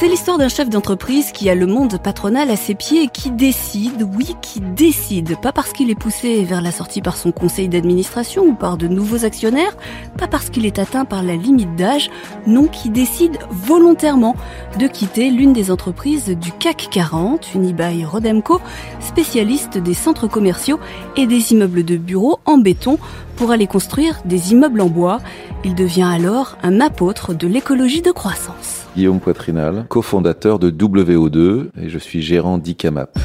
C'est 0.00 0.08
l'histoire 0.08 0.38
d'un 0.38 0.48
chef 0.48 0.70
d'entreprise 0.70 1.30
qui 1.30 1.50
a 1.50 1.54
le 1.54 1.66
monde 1.66 1.98
patronal 2.02 2.50
à 2.50 2.56
ses 2.56 2.74
pieds 2.74 3.02
et 3.02 3.08
qui 3.08 3.30
décide, 3.30 4.08
oui, 4.16 4.34
qui 4.40 4.62
décide, 4.62 5.38
pas 5.38 5.52
parce 5.52 5.74
qu'il 5.74 5.90
est 5.90 5.94
poussé 5.94 6.42
vers 6.42 6.62
la 6.62 6.72
sortie 6.72 7.02
par 7.02 7.18
son 7.18 7.32
conseil 7.32 7.68
d'administration 7.68 8.44
ou 8.44 8.54
par 8.54 8.78
de 8.78 8.88
nouveaux 8.88 9.26
actionnaires, 9.26 9.76
pas 10.16 10.26
parce 10.26 10.48
qu'il 10.48 10.64
est 10.64 10.78
atteint 10.78 11.04
par 11.04 11.22
la 11.22 11.36
limite 11.36 11.76
d'âge, 11.76 12.10
non, 12.46 12.66
qui 12.66 12.88
décide 12.88 13.36
volontairement 13.50 14.36
de 14.78 14.86
quitter 14.86 15.30
l'une 15.30 15.52
des 15.52 15.70
entreprises 15.70 16.30
du 16.30 16.50
CAC 16.50 16.88
40, 16.90 17.54
Unibail 17.54 18.06
Rodemco, 18.06 18.58
spécialiste 19.00 19.76
des 19.76 19.92
centres 19.92 20.28
commerciaux 20.28 20.80
et 21.18 21.26
des 21.26 21.52
immeubles 21.52 21.84
de 21.84 21.98
bureaux 21.98 22.40
en 22.46 22.56
béton 22.56 22.98
pour 23.40 23.52
aller 23.52 23.66
construire 23.66 24.20
des 24.26 24.52
immeubles 24.52 24.82
en 24.82 24.90
bois. 24.90 25.18
Il 25.64 25.74
devient 25.74 26.02
alors 26.12 26.58
un 26.62 26.78
apôtre 26.78 27.32
de 27.32 27.48
l'écologie 27.48 28.02
de 28.02 28.10
croissance. 28.10 28.84
Guillaume 28.94 29.18
Poitrinal, 29.18 29.86
cofondateur 29.88 30.58
de 30.58 30.70
WO2 30.70 31.70
et 31.80 31.88
je 31.88 31.98
suis 31.98 32.20
gérant 32.20 32.58
d'ICAMAP. 32.58 33.18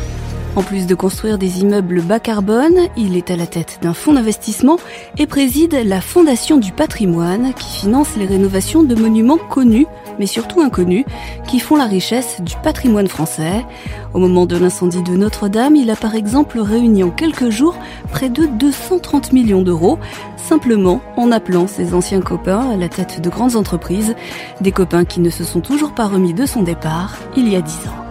En 0.56 0.64
plus 0.64 0.88
de 0.88 0.96
construire 0.96 1.38
des 1.38 1.60
immeubles 1.60 2.02
bas 2.02 2.22
carbone, 2.22 2.88
il 2.96 3.18
est 3.18 3.30
à 3.30 3.36
la 3.36 3.46
tête 3.46 3.80
d'un 3.82 3.94
fonds 3.94 4.14
d'investissement 4.14 4.78
et 5.18 5.28
préside 5.28 5.78
la 5.84 6.00
Fondation 6.00 6.58
du 6.58 6.72
patrimoine 6.72 7.54
qui 7.54 7.82
finance 7.82 8.16
les 8.16 8.26
rénovations 8.26 8.82
de 8.84 8.96
monuments 8.96 9.38
connus, 9.38 9.86
mais 10.18 10.28
surtout 10.28 10.62
inconnus, 10.62 11.04
qui 11.46 11.60
font 11.60 11.76
la 11.76 11.84
richesse 11.84 12.40
du 12.40 12.56
patrimoine 12.64 13.10
français. 13.10 13.66
Au 14.14 14.20
moment 14.20 14.46
de 14.46 14.56
l'incendie 14.56 15.04
de 15.04 15.18
Notre-Dame, 15.18 15.76
il 15.76 15.90
a 15.90 15.98
par 15.98 16.16
exemple 16.16 16.60
réuni 16.62 17.04
en 17.04 17.10
quelques 17.10 17.50
jours 17.50 17.76
près 18.14 18.30
de 18.30 18.46
230 18.46 19.34
millions 19.34 19.62
d'euros, 19.62 20.00
simplement 20.38 21.02
en 21.18 21.34
appelant 21.34 21.68
ses 21.68 21.94
anciens 21.94 22.22
copains 22.22 22.70
à 22.72 22.78
la 22.78 22.88
tête 22.88 23.20
de 23.20 23.30
grandes 23.30 23.58
entreprises, 23.58 24.16
des 24.62 24.72
copains 24.72 25.04
qui 25.04 25.20
ne 25.20 25.30
se 25.30 25.44
sont 25.44 25.60
toujours 25.60 25.94
pas 25.94 26.08
remis 26.08 26.34
de 26.34 26.46
son 26.46 26.64
départ 26.64 27.18
il 27.36 27.50
y 27.50 27.58
a 27.58 27.62
dix 27.62 27.88
ans. 27.90 28.05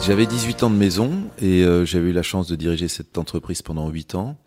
J'avais 0.00 0.26
18 0.26 0.62
ans 0.62 0.70
de 0.70 0.76
maison 0.76 1.24
et 1.38 1.64
euh, 1.64 1.84
j'avais 1.84 2.10
eu 2.10 2.12
la 2.12 2.22
chance 2.22 2.46
de 2.46 2.56
diriger 2.56 2.88
cette 2.88 3.18
entreprise 3.18 3.62
pendant 3.62 3.88
8 3.90 4.14
ans. 4.14 4.38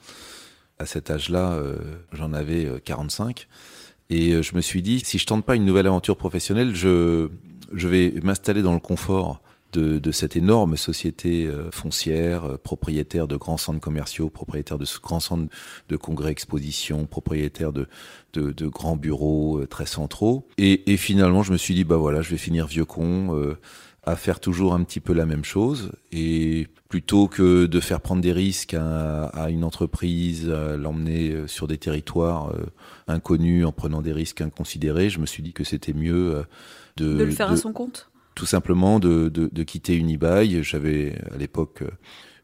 À 0.80 0.86
cet 0.86 1.12
âge-là, 1.12 1.52
euh, 1.52 1.76
j'en 2.14 2.34
avais 2.34 2.68
45. 2.84 3.48
Euh, 4.12 4.16
et 4.16 4.42
je 4.42 4.56
me 4.56 4.62
suis 4.62 4.82
dit, 4.82 5.02
si 5.02 5.18
je 5.18 5.26
tente 5.26 5.46
pas 5.46 5.56
une 5.56 5.66
nouvelle 5.66 5.88
aventure 5.88 6.18
professionnelle, 6.18 6.74
je, 6.74 7.30
je 7.74 7.88
vais 7.88 8.14
m'installer 8.24 8.62
dans 8.62 8.74
le 8.74 8.80
confort 8.80 9.42
de, 9.74 10.00
de, 10.00 10.12
cette 10.12 10.36
énorme 10.36 10.76
société 10.76 11.50
foncière, 11.72 12.58
propriétaire 12.60 13.28
de 13.28 13.38
grands 13.38 13.56
centres 13.56 13.80
commerciaux, 13.80 14.30
propriétaire 14.30 14.78
de 14.78 14.86
grands 15.02 15.22
centres 15.22 15.54
de 15.88 15.96
congrès 15.96 16.32
expositions, 16.32 17.06
propriétaire 17.06 17.72
de, 17.72 17.88
de, 18.34 18.52
de 18.52 18.68
grands 18.68 18.98
bureaux 18.98 19.66
très 19.70 19.86
centraux. 19.86 20.46
Et, 20.58 20.92
et, 20.92 20.98
finalement, 20.98 21.44
je 21.44 21.54
me 21.54 21.58
suis 21.58 21.74
dit, 21.74 21.86
bah 21.86 21.96
voilà, 21.96 22.22
je 22.22 22.32
vais 22.32 22.38
finir 22.38 22.68
vieux 22.68 22.86
con 22.86 23.56
à 24.04 24.16
faire 24.16 24.40
toujours 24.40 24.74
un 24.74 24.84
petit 24.84 25.00
peu 25.00 25.14
la 25.14 25.26
même 25.26 25.44
chose 25.44 25.92
et 26.12 26.68
plutôt 26.90 27.28
que 27.28 27.68
de 27.68 27.80
faire 27.80 28.02
prendre 28.02 28.22
des 28.22 28.32
risques 28.32 28.74
à, 28.74 29.50
une 29.50 29.64
entreprise, 29.64 30.48
l'emmener 30.50 31.32
euh, 31.32 31.48
sur 31.48 31.68
des 31.68 31.78
territoires 31.78 32.50
euh, 32.50 32.66
inconnus 33.08 33.66
en 33.66 33.72
prenant 33.72 34.02
des 34.02 34.12
risques 34.12 34.42
inconsidérés, 34.42 35.10
je 35.10 35.20
me 35.20 35.26
suis 35.26 35.44
dit 35.44 35.54
que 35.54 35.64
c'était 35.64 35.94
mieux 35.94 36.36
euh, 36.36 36.44
de, 36.98 37.14
de 37.18 37.24
le 37.24 37.32
faire 37.32 37.52
à 37.52 37.58
son 37.58 37.74
compte? 37.74 38.10
Tout 38.34 38.48
simplement 38.48 39.00
de, 39.00 39.30
de, 39.30 39.50
de 39.52 39.64
quitter 39.64 39.96
Unibail. 39.96 40.64
J'avais 40.64 41.16
à 41.32 41.38
l'époque 41.38 41.84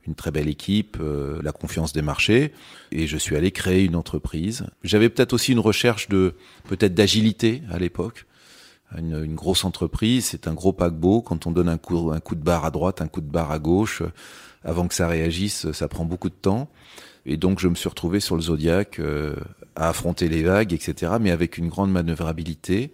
une 0.06 0.16
très 0.16 0.32
belle 0.32 0.48
équipe, 0.48 0.98
la 1.42 1.52
confiance 1.52 1.92
des 1.92 2.02
marchés, 2.02 2.54
et 2.92 3.08
je 3.08 3.18
suis 3.18 3.36
allé 3.36 3.52
créer 3.52 3.84
une 3.84 3.96
entreprise. 3.96 4.66
J'avais 4.84 5.10
peut-être 5.10 5.34
aussi 5.34 5.54
une 5.54 5.60
recherche 5.60 6.08
de 6.08 6.36
peut-être 6.68 6.94
d'agilité 6.94 7.62
à 7.72 7.80
l'époque 7.80 8.27
une, 8.96 9.24
une, 9.24 9.36
grosse 9.36 9.66
entreprise, 9.66 10.26
c'est 10.26 10.48
un 10.48 10.54
gros 10.54 10.74
paquebot. 10.74 11.22
Quand 11.22 11.48
on 11.48 11.52
donne 11.52 11.70
un 11.70 11.78
coup, 11.78 12.12
un 12.12 12.20
coup 12.20 12.36
de 12.36 12.44
barre 12.44 12.66
à 12.66 12.72
droite, 12.72 13.02
un 13.02 13.08
coup 13.08 13.22
de 13.22 13.30
barre 13.30 13.52
à 13.52 13.60
gauche, 13.60 14.04
avant 14.64 14.88
que 14.88 14.94
ça 14.94 15.08
réagisse, 15.08 15.72
ça 15.72 15.88
prend 15.88 16.06
beaucoup 16.06 16.30
de 16.30 16.36
temps. 16.36 16.70
Et 17.30 17.36
donc, 17.36 17.60
je 17.60 17.68
me 17.68 17.76
suis 17.76 17.90
retrouvé 17.90 18.22
sur 18.22 18.38
le 18.38 18.42
Zodiac 18.42 19.00
euh, 19.00 19.36
à 19.76 19.90
affronter 19.90 20.30
les 20.30 20.44
vagues, 20.44 20.72
etc., 20.72 21.12
mais 21.20 21.30
avec 21.30 21.58
une 21.58 21.68
grande 21.68 21.92
manœuvrabilité. 21.92 22.94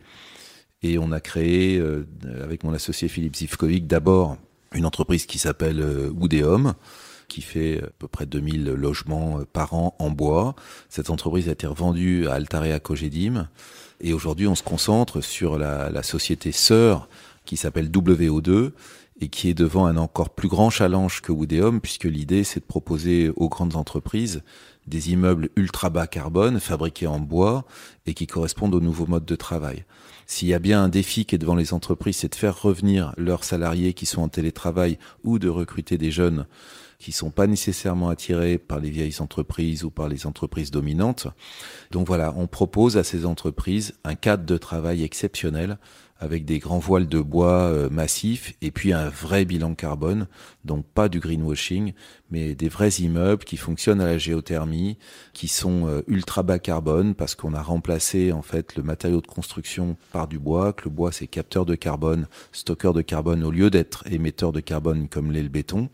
Et 0.81 0.97
on 0.97 1.11
a 1.11 1.19
créé, 1.19 1.77
euh, 1.77 2.07
avec 2.43 2.63
mon 2.63 2.73
associé 2.73 3.07
Philippe 3.07 3.35
Zivkovic, 3.35 3.85
d'abord 3.85 4.37
une 4.73 4.87
entreprise 4.87 5.27
qui 5.27 5.37
s'appelle 5.37 5.79
euh, 5.79 6.11
qui 7.27 7.41
fait 7.41 7.83
à 7.83 7.89
peu 7.99 8.07
près 8.07 8.25
2000 8.25 8.65
logements 8.65 9.39
par 9.53 9.75
an 9.75 9.95
en 9.99 10.09
bois. 10.09 10.55
Cette 10.89 11.11
entreprise 11.11 11.47
a 11.47 11.51
été 11.51 11.67
revendue 11.67 12.27
à 12.27 12.33
Altarea 12.33 12.79
Cogedim. 12.79 13.49
Et 14.05 14.11
aujourd'hui, 14.11 14.47
on 14.47 14.55
se 14.55 14.63
concentre 14.63 15.21
sur 15.21 15.57
la, 15.57 16.03
société 16.03 16.51
sœur 16.51 17.07
qui 17.45 17.55
s'appelle 17.55 17.89
WO2 17.89 18.71
et 19.21 19.29
qui 19.29 19.49
est 19.49 19.53
devant 19.53 19.85
un 19.85 19.95
encore 19.95 20.29
plus 20.29 20.49
grand 20.49 20.69
challenge 20.69 21.21
que 21.21 21.31
Woodeum, 21.31 21.79
puisque 21.79 22.03
l'idée, 22.03 22.43
c'est 22.43 22.59
de 22.59 22.65
proposer 22.65 23.31
aux 23.37 23.47
grandes 23.47 23.77
entreprises 23.77 24.43
des 24.87 25.11
immeubles 25.11 25.49
ultra 25.55 25.89
bas 25.89 26.07
carbone, 26.07 26.59
fabriqués 26.59 27.07
en 27.07 27.19
bois 27.19 27.63
et 28.05 28.13
qui 28.13 28.27
correspondent 28.27 28.75
aux 28.75 28.81
nouveaux 28.81 29.07
modes 29.07 29.25
de 29.25 29.35
travail. 29.37 29.85
S'il 30.25 30.47
y 30.47 30.53
a 30.53 30.59
bien 30.59 30.83
un 30.83 30.89
défi 30.89 31.25
qui 31.25 31.35
est 31.35 31.39
devant 31.39 31.55
les 31.55 31.73
entreprises, 31.73 32.17
c'est 32.17 32.31
de 32.31 32.35
faire 32.35 32.61
revenir 32.61 33.13
leurs 33.17 33.43
salariés 33.43 33.93
qui 33.93 34.05
sont 34.05 34.21
en 34.21 34.29
télétravail 34.29 34.97
ou 35.23 35.39
de 35.39 35.49
recruter 35.49 35.97
des 35.97 36.11
jeunes 36.11 36.45
qui 37.03 37.11
sont 37.11 37.31
pas 37.31 37.47
nécessairement 37.47 38.07
attirés 38.07 38.57
par 38.57 38.79
les 38.79 38.89
vieilles 38.89 39.19
entreprises 39.19 39.83
ou 39.83 39.91
par 39.91 40.07
les 40.07 40.25
entreprises 40.25 40.71
dominantes. 40.71 41.27
Donc 41.91 42.07
voilà, 42.07 42.33
on 42.37 42.47
propose 42.47 42.95
à 42.95 43.03
ces 43.03 43.25
entreprises 43.25 43.95
un 44.05 44.15
cadre 44.15 44.45
de 44.45 44.57
travail 44.57 45.03
exceptionnel 45.03 45.77
avec 46.23 46.45
des 46.45 46.59
grands 46.59 46.79
voiles 46.79 47.07
de 47.07 47.19
bois 47.19 47.69
euh, 47.69 47.89
massifs 47.89 48.53
et 48.61 48.71
puis 48.71 48.93
un 48.93 49.09
vrai 49.09 49.45
bilan 49.45 49.75
carbone, 49.75 50.27
donc 50.63 50.85
pas 50.85 51.09
du 51.09 51.19
greenwashing, 51.19 51.93
mais 52.31 52.55
des 52.55 52.69
vrais 52.69 52.89
immeubles 52.89 53.43
qui 53.43 53.57
fonctionnent 53.57 54.01
à 54.01 54.05
la 54.05 54.17
géothermie, 54.17 54.97
qui 55.33 55.47
sont 55.47 55.87
euh, 55.87 56.01
ultra 56.07 56.41
bas 56.41 56.59
carbone 56.59 57.13
parce 57.13 57.35
qu'on 57.35 57.53
a 57.53 57.61
remplacé 57.61 58.31
en 58.31 58.41
fait 58.41 58.75
le 58.75 58.83
matériau 58.83 59.21
de 59.21 59.27
construction 59.27 59.97
par 60.11 60.27
du 60.27 60.39
bois, 60.39 60.73
que 60.73 60.85
le 60.85 60.91
bois 60.91 61.11
c'est 61.11 61.27
capteur 61.27 61.65
de 61.65 61.75
carbone, 61.75 62.27
stockeur 62.53 62.93
de 62.93 63.01
carbone 63.01 63.43
au 63.43 63.51
lieu 63.51 63.69
d'être 63.69 64.03
émetteur 64.09 64.53
de 64.53 64.61
carbone 64.61 65.09
comme 65.09 65.31
l'est 65.31 65.43
le 65.43 65.49
béton. 65.49 65.89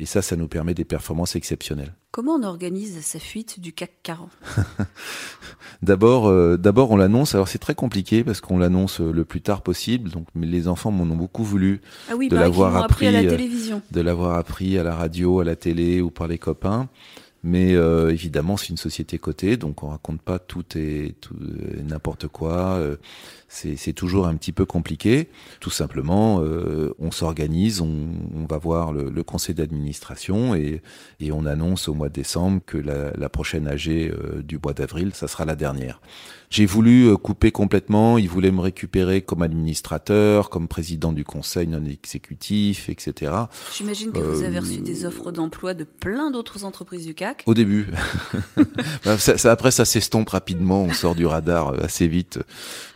Et 0.00 0.06
ça, 0.06 0.22
ça 0.22 0.34
nous 0.34 0.48
permet 0.48 0.72
des 0.72 0.86
performances 0.86 1.36
exceptionnelles. 1.36 1.92
Comment 2.10 2.32
on 2.32 2.42
organise 2.42 3.02
sa 3.02 3.18
fuite 3.18 3.60
du 3.60 3.74
CAC 3.74 3.92
40 4.02 4.30
D'abord, 5.82 6.26
euh, 6.26 6.56
d'abord 6.56 6.90
on 6.90 6.96
l'annonce. 6.96 7.34
Alors 7.34 7.48
c'est 7.48 7.58
très 7.58 7.74
compliqué 7.74 8.24
parce 8.24 8.40
qu'on 8.40 8.58
l'annonce 8.58 9.02
euh, 9.02 9.12
le 9.12 9.26
plus 9.26 9.42
tard 9.42 9.60
possible. 9.60 10.08
Donc, 10.08 10.26
mais 10.34 10.46
les 10.46 10.68
enfants 10.68 10.90
m'en 10.90 11.04
ont 11.04 11.16
beaucoup 11.16 11.44
voulu 11.44 11.82
ah 12.10 12.16
oui, 12.16 12.28
de 12.28 12.36
l'avoir 12.36 12.76
appris, 12.76 13.08
à 13.08 13.12
la 13.12 13.20
euh, 13.20 13.28
télévision, 13.28 13.82
de 13.90 14.00
l'avoir 14.00 14.38
appris 14.38 14.78
à 14.78 14.82
la 14.82 14.94
radio, 14.94 15.40
à 15.40 15.44
la 15.44 15.54
télé 15.54 16.00
ou 16.00 16.10
par 16.10 16.28
les 16.28 16.38
copains. 16.38 16.88
Mais 17.42 17.74
euh, 17.74 18.10
évidemment, 18.10 18.56
c'est 18.58 18.68
une 18.68 18.76
société 18.76 19.18
cotée, 19.18 19.56
donc 19.56 19.82
on 19.82 19.88
raconte 19.88 20.20
pas 20.20 20.38
tout 20.38 20.64
et 20.76 21.14
tout 21.20 21.34
n'importe 21.82 22.28
quoi. 22.28 22.74
Euh, 22.74 22.96
c'est 23.48 23.92
toujours 23.94 24.26
un 24.26 24.36
petit 24.36 24.52
peu 24.52 24.64
compliqué. 24.64 25.28
Tout 25.58 25.70
simplement, 25.70 26.40
euh, 26.40 26.94
on 26.98 27.10
s'organise, 27.10 27.80
on, 27.80 28.08
on, 28.36 28.46
va 28.46 28.58
voir 28.58 28.92
le, 28.92 29.22
conseil 29.24 29.54
d'administration 29.54 30.54
et, 30.54 30.82
et, 31.18 31.32
on 31.32 31.46
annonce 31.46 31.88
au 31.88 31.94
mois 31.94 32.08
de 32.08 32.14
décembre 32.14 32.60
que 32.64 32.78
la, 32.78 33.10
la 33.16 33.28
prochaine 33.28 33.66
AG 33.66 33.88
euh, 33.88 34.42
du 34.42 34.58
mois 34.62 34.72
d'avril, 34.72 35.12
ça 35.14 35.26
sera 35.26 35.44
la 35.44 35.56
dernière. 35.56 36.00
J'ai 36.50 36.66
voulu 36.66 37.06
euh, 37.06 37.16
couper 37.16 37.52
complètement. 37.52 38.18
Ils 38.18 38.28
voulaient 38.28 38.50
me 38.50 38.60
récupérer 38.60 39.22
comme 39.22 39.42
administrateur, 39.42 40.50
comme 40.50 40.66
président 40.66 41.12
du 41.12 41.22
conseil 41.22 41.68
non 41.68 41.84
exécutif, 41.84 42.88
etc. 42.88 43.32
J'imagine 43.72 44.10
que 44.10 44.18
vous 44.18 44.42
avez 44.42 44.58
reçu 44.58 44.78
des 44.78 45.04
offres 45.04 45.30
d'emploi 45.30 45.74
de 45.74 45.84
plein 45.84 46.32
d'autres 46.32 46.64
entreprises 46.64 47.06
du 47.06 47.14
CAC 47.14 47.44
Au 47.46 47.54
début. 47.54 47.86
Bah, 49.04 49.16
ça, 49.16 49.50
après, 49.50 49.70
ça 49.70 49.84
s'estompe 49.84 50.28
rapidement. 50.28 50.82
On 50.82 50.92
sort 50.92 51.14
du 51.14 51.24
radar 51.24 51.68
euh, 51.68 51.84
assez 51.84 52.06
vite. 52.06 52.38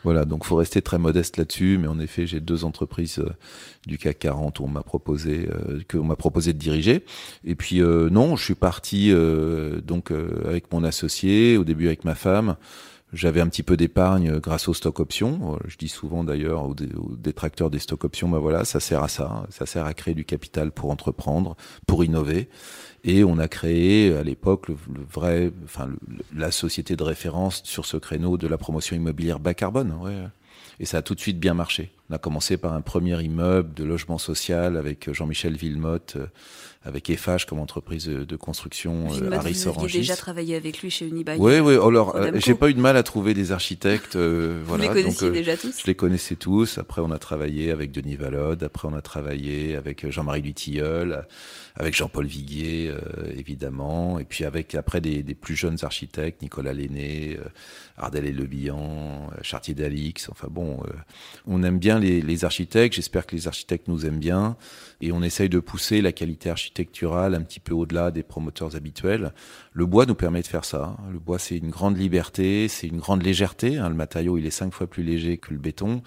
Voilà, 0.02 0.24
donc 0.24 0.44
faut 0.44 0.56
rester 0.56 0.82
très 0.82 0.98
modeste 0.98 1.36
là-dessus. 1.36 1.78
Mais 1.80 1.88
en 1.88 1.98
effet, 1.98 2.26
j'ai 2.26 2.40
deux 2.40 2.64
entreprises 2.64 3.20
euh, 3.20 3.30
du 3.86 3.96
CAC 3.96 4.18
40 4.18 4.60
où 4.60 4.64
on 4.64 4.68
m'a 4.68 4.82
proposé, 4.82 5.48
euh, 5.48 5.80
que 5.88 5.96
on 5.96 6.04
m'a 6.04 6.16
proposé 6.16 6.52
de 6.52 6.58
diriger. 6.58 7.04
Et 7.44 7.54
puis 7.54 7.80
non, 7.80 8.36
je 8.36 8.44
suis 8.44 8.54
parti 8.54 9.12
donc 9.84 10.12
avec 10.44 10.72
mon 10.72 10.84
associé, 10.84 11.56
au 11.56 11.64
début 11.64 11.86
avec 11.86 12.04
ma 12.04 12.14
femme. 12.14 12.56
J'avais 13.14 13.40
un 13.40 13.46
petit 13.46 13.62
peu 13.62 13.76
d'épargne 13.76 14.40
grâce 14.40 14.66
aux 14.66 14.74
stock 14.74 14.98
options. 14.98 15.56
Je 15.66 15.76
dis 15.76 15.88
souvent 15.88 16.24
d'ailleurs 16.24 16.68
aux, 16.68 16.74
détracteurs 17.16 17.70
des 17.70 17.78
stock 17.78 18.02
options, 18.04 18.28
bah 18.28 18.40
voilà, 18.40 18.64
ça 18.64 18.80
sert 18.80 19.04
à 19.04 19.08
ça. 19.08 19.46
Ça 19.50 19.66
sert 19.66 19.86
à 19.86 19.94
créer 19.94 20.14
du 20.14 20.24
capital 20.24 20.72
pour 20.72 20.90
entreprendre, 20.90 21.56
pour 21.86 22.02
innover. 22.02 22.48
Et 23.04 23.22
on 23.22 23.38
a 23.38 23.46
créé 23.46 24.12
à 24.12 24.24
l'époque 24.24 24.68
le, 24.68 24.76
vrai, 25.08 25.52
enfin 25.64 25.90
la 26.34 26.50
société 26.50 26.96
de 26.96 27.04
référence 27.04 27.62
sur 27.64 27.86
ce 27.86 27.96
créneau 27.96 28.36
de 28.36 28.48
la 28.48 28.58
promotion 28.58 28.96
immobilière 28.96 29.38
bas 29.38 29.54
carbone. 29.54 29.94
Ouais. 30.00 30.24
Et 30.80 30.84
ça 30.84 30.98
a 30.98 31.02
tout 31.02 31.14
de 31.14 31.20
suite 31.20 31.38
bien 31.38 31.54
marché. 31.54 31.93
On 32.10 32.14
a 32.14 32.18
commencé 32.18 32.56
par 32.56 32.74
un 32.74 32.82
premier 32.82 33.20
immeuble 33.22 33.72
de 33.74 33.84
logement 33.84 34.18
social 34.18 34.76
avec 34.76 35.10
Jean-Michel 35.12 35.56
Villemotte, 35.56 36.16
euh, 36.16 36.26
avec 36.84 37.08
EFH 37.08 37.46
comme 37.48 37.60
entreprise 37.60 38.06
de 38.06 38.36
construction 38.36 39.06
euh, 39.10 39.30
à 39.32 39.38
Vous 39.38 39.68
avez 39.68 39.88
déjà 39.90 40.16
travaillé 40.16 40.54
avec 40.54 40.82
lui 40.82 40.90
chez 40.90 41.06
Unibail. 41.08 41.38
Oui, 41.40 41.58
oui. 41.58 41.74
Alors, 41.74 42.14
euh, 42.14 42.32
j'ai 42.34 42.54
pas 42.54 42.68
eu 42.68 42.74
de 42.74 42.80
mal 42.80 42.96
à 42.98 43.02
trouver 43.02 43.32
des 43.32 43.52
architectes. 43.52 44.16
Euh, 44.16 44.62
Vous 44.66 44.76
les 44.76 44.88
connaissiez 44.88 45.30
déjà 45.30 45.56
tous 45.56 45.80
Je 45.80 45.86
les 45.86 45.94
connaissais 45.94 46.36
tous. 46.36 46.76
Après, 46.76 47.00
on 47.00 47.10
a 47.10 47.18
travaillé 47.18 47.70
avec 47.70 47.90
Denis 47.90 48.16
Valode. 48.16 48.62
Après, 48.62 48.86
on 48.86 48.94
a 48.94 49.00
travaillé 49.00 49.76
avec 49.76 50.10
Jean-Marie 50.10 50.42
Lutilleul, 50.42 51.26
avec 51.74 51.96
Jean-Paul 51.96 52.26
Viguier, 52.26 52.92
évidemment. 53.34 54.18
Et 54.18 54.24
puis 54.24 54.44
avec 54.44 54.74
après 54.74 55.00
des, 55.00 55.22
des 55.22 55.34
plus 55.34 55.56
jeunes 55.56 55.78
architectes, 55.82 56.42
Nicolas 56.42 56.74
Lenné, 56.74 57.38
Ardel 57.96 58.26
et 58.26 58.32
Le 58.32 58.44
Bihan, 58.44 59.30
Chartier 59.40 59.74
d'Alix. 59.74 60.28
Enfin 60.30 60.48
bon, 60.50 60.80
on 61.46 61.62
aime 61.62 61.78
bien 61.78 61.98
les, 62.04 62.20
les 62.20 62.44
architectes. 62.44 62.94
J'espère 62.94 63.26
que 63.26 63.34
les 63.34 63.48
architectes 63.48 63.88
nous 63.88 64.06
aiment 64.06 64.20
bien. 64.20 64.56
Et 65.00 65.12
on 65.12 65.22
essaye 65.22 65.48
de 65.48 65.58
pousser 65.60 66.00
la 66.00 66.12
qualité 66.12 66.50
architecturale 66.50 66.64
architectural 66.74 67.34
un 67.34 67.42
petit 67.42 67.60
peu 67.60 67.74
au-delà 67.74 68.10
des 68.10 68.22
promoteurs 68.22 68.74
habituels. 68.74 69.32
Le 69.72 69.86
bois 69.86 70.06
nous 70.06 70.14
permet 70.14 70.42
de 70.42 70.46
faire 70.46 70.64
ça. 70.64 70.96
Le 71.12 71.18
bois, 71.18 71.38
c'est 71.38 71.56
une 71.56 71.70
grande 71.70 71.96
liberté, 71.96 72.68
c'est 72.68 72.86
une 72.86 72.98
grande 72.98 73.22
légèreté. 73.22 73.78
Hein. 73.78 73.88
Le 73.88 73.94
matériau, 73.94 74.38
il 74.38 74.46
est 74.46 74.50
cinq 74.50 74.72
fois 74.72 74.86
plus 74.86 75.02
léger 75.02 75.38
que 75.38 75.52
le 75.52 75.58
béton, 75.58 76.02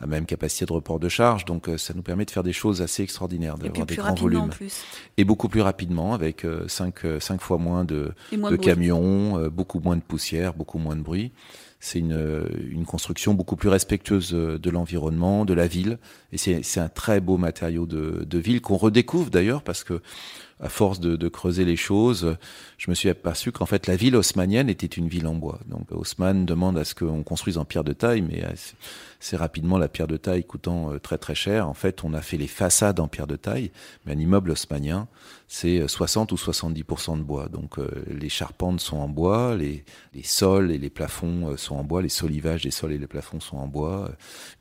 a 0.00 0.06
même 0.06 0.26
capacité 0.26 0.66
de 0.66 0.72
report 0.72 1.00
de 1.00 1.08
charge. 1.08 1.44
Donc, 1.44 1.68
euh, 1.68 1.78
ça 1.78 1.94
nous 1.94 2.02
permet 2.02 2.24
de 2.24 2.30
faire 2.30 2.42
des 2.42 2.52
choses 2.52 2.82
assez 2.82 3.02
extraordinaires, 3.02 3.56
d'avoir 3.56 3.86
des 3.86 3.96
grands 3.96 4.14
volumes. 4.14 4.50
Et 5.16 5.24
beaucoup 5.24 5.48
plus 5.48 5.62
rapidement, 5.62 6.14
avec 6.14 6.44
euh, 6.44 6.68
cinq, 6.68 7.04
euh, 7.04 7.20
cinq 7.20 7.40
fois 7.40 7.58
moins 7.58 7.84
de, 7.84 8.12
de 8.32 8.56
camions, 8.56 9.48
beaucoup 9.48 9.80
moins 9.80 9.96
de 9.96 10.02
poussière, 10.02 10.54
beaucoup 10.54 10.78
moins 10.78 10.96
de 10.96 11.02
bruit 11.02 11.32
c'est 11.84 11.98
une, 11.98 12.48
une, 12.70 12.86
construction 12.86 13.34
beaucoup 13.34 13.56
plus 13.56 13.68
respectueuse 13.68 14.32
de 14.32 14.70
l'environnement, 14.70 15.44
de 15.44 15.52
la 15.52 15.66
ville. 15.66 15.98
Et 16.32 16.38
c'est 16.38 16.80
un 16.80 16.88
très 16.88 17.20
beau 17.20 17.36
matériau 17.36 17.84
de, 17.84 18.24
de 18.24 18.38
ville 18.38 18.62
qu'on 18.62 18.78
redécouvre 18.78 19.30
d'ailleurs 19.30 19.62
parce 19.62 19.84
que 19.84 20.00
à 20.60 20.68
force 20.68 21.00
de, 21.00 21.28
creuser 21.28 21.64
les 21.64 21.76
choses, 21.76 22.36
je 22.78 22.90
me 22.90 22.94
suis 22.94 23.08
aperçu 23.08 23.50
qu'en 23.50 23.66
fait 23.66 23.86
la 23.86 23.96
ville 23.96 24.16
haussmanienne 24.16 24.68
était 24.68 24.86
une 24.86 25.08
ville 25.08 25.26
en 25.26 25.34
bois. 25.34 25.58
Donc 25.66 25.90
Haussmann 25.90 26.46
demande 26.46 26.78
à 26.78 26.84
ce 26.84 26.94
qu'on 26.94 27.22
construise 27.22 27.58
en 27.58 27.64
pierre 27.64 27.84
de 27.84 27.92
taille, 27.92 28.22
mais 28.22 28.44
c'est 29.24 29.36
rapidement 29.36 29.78
la 29.78 29.88
pierre 29.88 30.06
de 30.06 30.18
taille 30.18 30.44
coûtant 30.44 30.92
euh, 30.92 30.98
très 30.98 31.16
très 31.16 31.34
cher. 31.34 31.66
En 31.66 31.72
fait, 31.72 32.04
on 32.04 32.12
a 32.12 32.20
fait 32.20 32.36
les 32.36 32.46
façades 32.46 33.00
en 33.00 33.08
pierre 33.08 33.26
de 33.26 33.36
taille, 33.36 33.70
mais 34.04 34.12
un 34.12 34.18
immeuble 34.18 34.50
haussmannien, 34.50 35.08
c'est 35.48 35.88
60 35.88 36.30
ou 36.32 36.34
70% 36.34 37.16
de 37.16 37.22
bois. 37.22 37.48
Donc 37.48 37.78
euh, 37.78 37.88
les 38.06 38.28
charpentes 38.28 38.80
sont 38.80 38.98
en 38.98 39.08
bois, 39.08 39.56
les, 39.56 39.82
sols 40.22 40.70
et 40.70 40.78
les 40.78 40.90
plafonds 40.90 41.48
euh, 41.48 41.56
sont 41.56 41.76
en 41.76 41.84
bois, 41.84 42.02
les 42.02 42.10
solivages 42.10 42.64
des 42.64 42.70
sols 42.70 42.92
et 42.92 42.98
les 42.98 43.06
plafonds 43.06 43.40
sont 43.40 43.56
en 43.56 43.66
bois. 43.66 44.10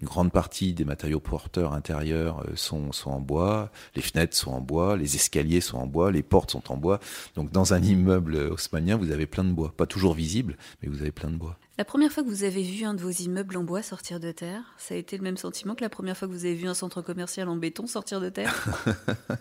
Une 0.01 0.07
grande 0.07 0.31
partie 0.31 0.73
des 0.73 0.85
matériaux 0.85 1.19
porteurs 1.19 1.73
intérieurs 1.73 2.45
sont, 2.55 2.93
sont 2.93 3.11
en 3.11 3.19
bois, 3.19 3.69
les 3.95 4.01
fenêtres 4.01 4.37
sont 4.37 4.51
en 4.51 4.61
bois, 4.61 4.95
les 4.95 5.15
escaliers 5.15 5.59
sont 5.59 5.77
en 5.77 5.82
bois, 5.87 6.11
les 6.11 6.23
portes 6.23 6.51
sont 6.51 6.71
en 6.71 6.77
bois. 6.77 6.99
Donc 7.35 7.51
dans 7.51 7.73
un 7.73 7.81
immeuble 7.81 8.35
haussmannien, 8.35 8.97
vous 8.97 9.11
avez 9.11 9.25
plein 9.25 9.43
de 9.43 9.51
bois. 9.51 9.73
Pas 9.75 9.85
toujours 9.85 10.13
visible, 10.13 10.57
mais 10.81 10.89
vous 10.89 11.01
avez 11.01 11.11
plein 11.11 11.29
de 11.29 11.35
bois. 11.35 11.57
La 11.77 11.85
première 11.85 12.11
fois 12.11 12.23
que 12.23 12.29
vous 12.29 12.43
avez 12.43 12.61
vu 12.61 12.85
un 12.85 12.93
de 12.93 13.01
vos 13.01 13.09
immeubles 13.09 13.57
en 13.57 13.63
bois 13.63 13.81
sortir 13.81 14.19
de 14.19 14.31
terre, 14.31 14.61
ça 14.77 14.93
a 14.93 14.97
été 14.97 15.17
le 15.17 15.23
même 15.23 15.37
sentiment 15.37 15.73
que 15.73 15.81
la 15.83 15.89
première 15.89 16.15
fois 16.15 16.27
que 16.27 16.33
vous 16.33 16.45
avez 16.45 16.53
vu 16.53 16.67
un 16.67 16.75
centre 16.75 17.01
commercial 17.01 17.49
en 17.49 17.55
béton 17.55 17.87
sortir 17.87 18.21
de 18.21 18.29
terre? 18.29 18.67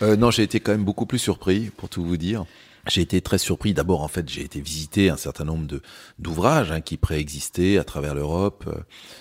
Euh, 0.00 0.16
Non, 0.16 0.30
j'ai 0.30 0.44
été 0.44 0.60
quand 0.60 0.70
même 0.70 0.84
beaucoup 0.84 1.06
plus 1.06 1.18
surpris, 1.18 1.70
pour 1.76 1.88
tout 1.88 2.04
vous 2.04 2.16
dire. 2.16 2.46
J'ai 2.88 3.02
été 3.02 3.20
très 3.20 3.38
surpris. 3.38 3.74
D'abord, 3.74 4.02
en 4.02 4.08
fait, 4.08 4.28
j'ai 4.28 4.42
été 4.42 4.60
visiter 4.60 5.10
un 5.10 5.16
certain 5.16 5.44
nombre 5.44 5.66
de 5.66 5.82
d'ouvrages 6.18 6.72
hein, 6.72 6.80
qui 6.80 6.96
préexistaient 6.96 7.78
à 7.78 7.84
travers 7.84 8.14
l'Europe. 8.14 8.64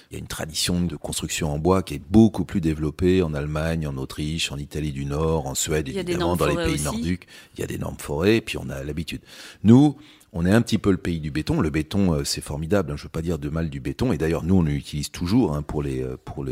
Il 0.09 0.13
y 0.13 0.15
a 0.17 0.19
une 0.19 0.27
tradition 0.27 0.81
de 0.81 0.95
construction 0.95 1.51
en 1.51 1.59
bois 1.59 1.83
qui 1.83 1.95
est 1.95 2.01
beaucoup 2.09 2.45
plus 2.45 2.61
développée 2.61 3.21
en 3.21 3.33
Allemagne, 3.33 3.87
en 3.87 3.97
Autriche, 3.97 4.51
en 4.51 4.57
Italie 4.57 4.91
du 4.91 5.05
Nord, 5.05 5.47
en 5.47 5.55
Suède, 5.55 5.87
évidemment, 5.89 6.35
dans 6.35 6.45
les 6.45 6.55
pays 6.55 6.81
nordiques. 6.81 7.27
Il 7.55 7.61
y 7.61 7.63
a 7.63 7.67
des 7.67 7.77
normes 7.77 7.99
forêts, 7.99 8.41
puis 8.41 8.57
on 8.57 8.69
a 8.69 8.83
l'habitude. 8.83 9.21
Nous, 9.63 9.97
on 10.33 10.45
est 10.45 10.51
un 10.51 10.61
petit 10.61 10.77
peu 10.77 10.91
le 10.91 10.97
pays 10.97 11.19
du 11.19 11.31
béton. 11.31 11.61
Le 11.61 11.69
béton, 11.69 12.13
euh, 12.13 12.23
c'est 12.23 12.41
formidable. 12.41 12.91
Hein, 12.91 12.95
je 12.97 13.03
veux 13.03 13.09
pas 13.09 13.21
dire 13.21 13.39
de 13.39 13.49
mal 13.49 13.69
du 13.69 13.79
béton. 13.79 14.11
Et 14.11 14.17
d'ailleurs, 14.17 14.43
nous, 14.43 14.55
on 14.55 14.61
l'utilise 14.61 15.09
toujours 15.09 15.55
hein, 15.55 15.61
pour 15.61 15.81
les 15.81 16.03
euh, 16.03 16.17
pour 16.23 16.45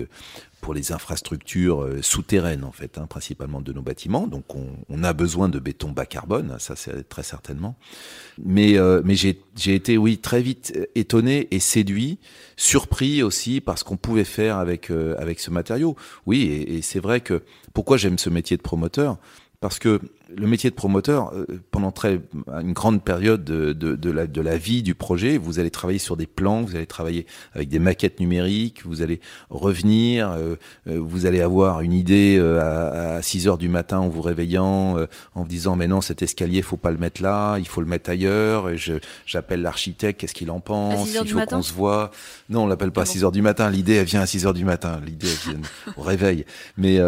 pour 0.62 0.74
les 0.74 0.92
infrastructures 0.92 1.84
euh, 1.84 2.02
souterraines 2.02 2.64
en 2.64 2.72
fait, 2.72 2.98
hein, 2.98 3.06
principalement 3.06 3.62
de 3.62 3.74
nos 3.74 3.84
bâtiments. 3.84 4.28
Donc, 4.28 4.46
on, 4.56 5.04
a 5.04 5.14
besoin 5.14 5.50
de 5.50 5.60
béton 5.60 5.92
bas 5.92 6.08
carbone, 6.08 6.56
ça 6.58 6.76
c'est 6.76 7.08
très 7.08 7.22
certainement. 7.22 7.76
Mais 8.44 8.78
mais 9.04 9.16
j'ai 9.16 9.40
j'ai 9.56 9.76
été 9.76 9.98
oui 9.98 10.18
très 10.18 10.42
vite 10.42 10.74
étonné 10.96 11.48
et 11.52 11.60
séduit, 11.60 12.18
surpris 12.56 13.22
aussi 13.22 13.62
par 13.62 13.78
ce 13.78 13.84
qu'on 13.84 13.98
pouvait 13.98 14.24
faire 14.24 14.58
avec 14.58 14.90
avec 14.90 15.40
ce 15.40 15.52
matériau. 15.52 15.96
Oui, 16.26 16.46
et 16.46 16.82
c'est 16.82 17.00
vrai 17.00 17.22
que 17.22 17.44
pourquoi 17.74 17.98
j'aime 17.98 18.18
ce 18.18 18.32
métier 18.32 18.58
de 18.58 18.64
promoteur? 18.64 19.20
Parce 19.66 19.80
que 19.80 20.00
le 20.30 20.46
métier 20.46 20.70
de 20.70 20.76
promoteur, 20.76 21.34
euh, 21.34 21.48
pendant 21.72 21.92
très 21.92 22.20
une 22.62 22.74
grande 22.74 23.04
période 23.04 23.44
de, 23.44 23.74
de, 23.74 23.96
de, 23.96 24.12
la, 24.12 24.28
de 24.28 24.40
la 24.40 24.58
vie 24.58 24.84
du 24.84 24.94
projet, 24.94 25.40
vous 25.40 25.58
allez 25.58 25.72
travailler 25.72 25.98
sur 25.98 26.18
des 26.18 26.28
plans, 26.28 26.62
vous 26.62 26.76
allez 26.76 26.86
travailler 26.86 27.26
avec 27.56 27.70
des 27.70 27.80
maquettes 27.80 28.20
numériques, 28.20 28.84
vous 28.86 29.02
allez 29.02 29.22
revenir, 29.50 30.30
euh, 30.30 30.54
euh, 30.88 31.00
vous 31.00 31.26
allez 31.26 31.42
avoir 31.42 31.82
une 31.82 31.94
idée 31.94 32.40
à, 32.40 33.16
à 33.16 33.22
6 33.24 33.48
heures 33.48 33.58
du 33.58 33.68
matin 33.68 33.98
en 33.98 34.08
vous 34.08 34.22
réveillant, 34.22 34.98
en 35.34 35.42
vous 35.42 35.48
disant 35.48 35.76
mais 35.76 35.88
non 35.88 36.02
cet 36.02 36.22
escalier 36.22 36.62
faut 36.62 36.78
pas 36.78 36.92
le 36.92 37.00
mettre 37.00 37.24
là, 37.24 37.58
il 37.58 37.68
faut 37.68 37.82
le 37.82 37.88
mettre 37.88 38.12
ailleurs. 38.12 38.70
Et 38.70 38.78
je 38.78 38.94
j'appelle 39.26 39.64
l'architecte, 39.64 40.22
qu'est-ce 40.22 40.36
qu'il 40.36 40.52
en 40.52 40.60
pense 40.60 41.10
Il 41.12 41.28
faut 41.28 41.44
qu'on 41.44 41.64
se 41.64 41.74
voit. 41.74 42.12
Non, 42.50 42.66
on 42.66 42.68
l'appelle 42.68 42.92
pas 42.92 43.02
à 43.02 43.06
6 43.06 43.24
heures 43.24 43.32
du 43.32 43.42
matin. 43.42 43.72
L'idée 43.72 43.96
elle 43.96 44.06
vient 44.06 44.22
à 44.22 44.28
6 44.28 44.46
heures 44.46 44.54
du 44.54 44.66
matin. 44.66 45.02
L'idée 45.04 45.28
elle 45.28 45.54
vient 45.54 45.62
au 45.98 46.04
réveil. 46.04 46.46
Mais 46.78 47.00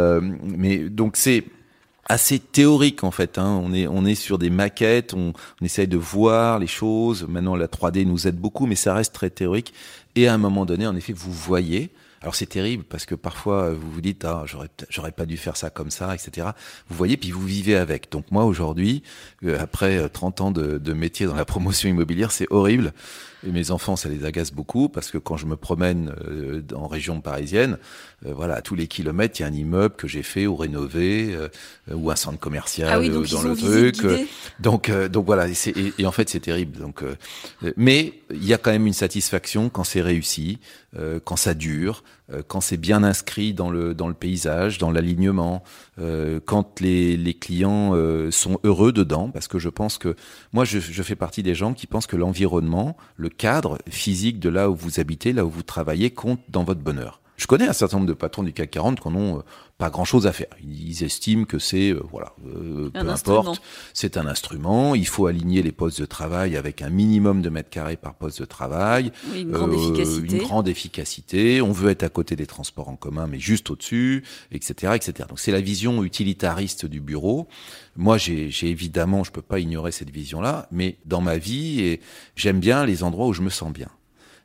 mais 0.42 0.90
donc 0.90 1.18
c'est 1.18 1.44
assez 2.08 2.40
théorique 2.40 3.04
en 3.04 3.12
fait. 3.12 3.38
Hein. 3.38 3.62
On 3.64 3.74
est 3.74 3.88
on 3.88 4.06
est 4.06 4.16
sur 4.16 4.38
des 4.38 4.50
maquettes, 4.50 5.14
on, 5.14 5.34
on 5.62 5.66
essaye 5.66 5.88
de 5.88 5.98
voir 5.98 6.60
les 6.60 6.68
choses. 6.68 7.28
Maintenant, 7.28 7.56
la 7.56 7.68
3D 7.68 8.06
nous 8.06 8.28
aide 8.28 8.38
beaucoup, 8.38 8.66
mais 8.66 8.76
ça 8.76 8.94
reste 8.94 9.14
très 9.14 9.30
théorique. 9.30 9.74
Et 10.16 10.28
à 10.28 10.34
un 10.34 10.38
moment 10.38 10.66
donné, 10.66 10.88
en 10.88 10.96
effet, 10.96 11.14
vous 11.14 11.32
voyez. 11.32 11.92
Alors 12.22 12.36
c'est 12.36 12.48
terrible 12.48 12.84
parce 12.84 13.06
que 13.06 13.16
parfois 13.16 13.72
vous 13.72 13.92
vous 13.92 14.02
dites 14.02 14.26
ah 14.26 14.44
j'aurais 14.46 14.70
j'aurais 14.90 15.12
pas 15.12 15.26
dû 15.26 15.38
faire 15.38 15.58
ça 15.58 15.70
comme 15.70 15.92
ça 15.92 16.14
etc. 16.14 16.48
Vous 16.90 16.96
voyez 16.96 17.18
puis 17.18 17.32
vous 17.32 17.46
vivez 17.46 17.76
avec. 17.76 18.12
Donc 18.12 18.32
moi 18.32 18.46
aujourd'hui 18.46 19.04
euh, 19.44 19.58
après 19.60 20.10
30 20.10 20.42
ans 20.42 20.52
de, 20.52 20.78
de 20.78 20.94
métier 20.94 21.26
dans 21.26 21.36
la 21.36 21.46
promotion 21.46 21.90
immobilière 21.90 22.32
c'est 22.32 22.48
horrible 22.50 22.94
et 23.46 23.52
mes 23.52 23.70
enfants, 23.72 23.96
ça 23.96 24.10
les 24.10 24.26
agace 24.26 24.52
beaucoup 24.52 24.90
parce 24.90 25.12
que 25.12 25.18
quand 25.18 25.38
je 25.38 25.46
me 25.46 25.56
promène 25.56 26.14
euh, 26.28 26.62
en 26.76 26.88
région 26.88 27.22
parisienne, 27.22 27.78
euh, 28.26 28.34
voilà, 28.34 28.56
à 28.56 28.62
tous 28.62 28.74
les 28.74 28.88
kilomètres, 28.88 29.40
il 29.40 29.44
y 29.44 29.46
a 29.46 29.48
un 29.48 29.54
immeuble 29.54 29.96
que 29.96 30.08
j'ai 30.08 30.24
fait 30.24 30.48
ou 30.48 30.56
rénové 30.56 31.36
euh, 31.36 31.48
ou 31.94 32.10
un 32.10 32.16
centre 32.16 32.40
commercial 32.40 32.90
ah 32.92 33.10
dans 33.10 33.44
le 33.44 33.56
truc. 33.56 34.28
donc, 34.60 34.92
donc 35.10 35.26
voilà, 35.26 35.48
et, 35.48 35.54
et, 36.00 36.06
en 36.06 36.12
fait, 36.12 36.30
c'est 36.30 36.40
terrible. 36.40 36.80
Donc, 36.80 37.04
mais 37.76 38.14
il 38.32 38.46
y 38.46 38.54
a 38.54 38.58
quand 38.58 38.72
même 38.72 38.88
une 38.88 38.94
satisfaction 38.94 39.70
quand 39.70 39.84
c'est 39.84 40.02
réussi, 40.02 40.60
quand 41.24 41.36
ça 41.36 41.54
dure, 41.54 42.04
quand 42.48 42.60
c'est 42.60 42.78
bien 42.78 43.04
inscrit 43.04 43.54
dans 43.54 43.70
le 43.70 44.14
paysage, 44.14 44.78
dans 44.78 44.92
l'alignement, 44.92 45.64
quand 46.46 46.82
les, 46.82 47.38
clients 47.40 47.94
sont 48.32 48.60
heureux 48.64 48.92
dedans, 48.92 49.30
parce 49.30 49.48
que 49.48 49.60
je 49.60 49.70
pense 49.70 49.98
que 49.98 50.16
moi, 50.52 50.66
je 50.66 51.04
fais 51.04 51.16
partie 51.16 51.44
des 51.44 51.56
gens 51.56 51.74
qui 51.74 51.88
pensent 51.88 52.08
que 52.08 52.18
l'environnement, 52.18 52.98
le 53.16 53.30
cadre 53.30 53.78
physique 53.90 54.40
de 54.40 54.50
là 54.50 54.70
où 54.70 54.76
vous 54.76 55.00
habitez, 55.00 55.34
là 55.34 55.46
où 55.46 55.50
vous 55.50 55.64
travaillez, 55.64 56.12
compte 56.12 56.42
dans 56.50 56.64
votre 56.64 56.82
bonheur. 56.82 57.22
Je 57.38 57.46
connais 57.46 57.68
un 57.68 57.74
certain 57.74 57.98
nombre 57.98 58.10
de 58.10 58.14
patrons 58.14 58.42
du 58.42 58.52
CAC 58.52 58.72
40 58.72 59.00
qui 59.00 59.10
n'ont 59.10 59.44
pas 59.78 59.92
grand-chose 59.92 60.26
à 60.26 60.34
faire. 60.34 60.48
Ils 60.64 61.04
estiment 61.04 61.46
que 61.46 61.60
c'est, 61.60 61.94
voilà, 62.12 62.34
peu 62.44 62.92
importe, 62.96 63.62
c'est 63.94 64.18
un 64.18 64.26
instrument. 64.26 64.96
Il 64.96 65.08
faut 65.08 65.28
aligner 65.28 65.62
les 65.62 65.72
postes 65.72 66.02
de 66.02 66.08
travail 66.08 66.58
avec 66.58 66.82
un 66.82 66.90
minimum 66.90 67.44
de 67.44 67.50
mètres 67.50 67.70
carrés 67.70 67.96
par 67.96 68.16
poste 68.16 68.40
de 68.40 68.46
travail. 68.46 69.12
une 69.36 69.52
grande 69.52 69.74
efficacité. 69.74 70.36
Une 70.36 70.42
grande 70.42 70.68
efficacité. 70.68 71.62
On 71.62 71.72
veut 71.72 71.92
être 71.92 72.02
à 72.02 72.10
côté 72.10 72.36
des 72.36 72.48
transports 72.48 72.90
en 72.90 72.96
commun, 72.96 73.28
mais 73.28 73.40
juste 73.40 73.70
au-dessus, 73.70 74.24
etc., 74.52 74.94
etc. 74.96 75.28
Donc 75.30 75.40
c'est 75.40 75.52
la 75.52 75.62
vision 75.62 76.04
utilitariste 76.04 76.88
du 76.88 77.02
bureau. 77.02 77.48
Moi, 77.96 78.18
j'ai 78.18 78.50
évidemment, 78.64 79.24
je 79.24 79.32
peux 79.32 79.44
pas 79.44 79.60
ignorer 79.60 79.92
cette 79.92 80.10
vision-là, 80.10 80.68
mais 80.72 80.98
dans 81.06 81.22
ma 81.22 81.38
vie, 81.38 82.00
j'aime 82.36 82.60
bien 82.60 82.84
les 82.84 83.04
endroits 83.04 83.28
où 83.28 83.34
je 83.34 83.44
me 83.44 83.52
sens 83.52 83.72
bien. 83.72 83.90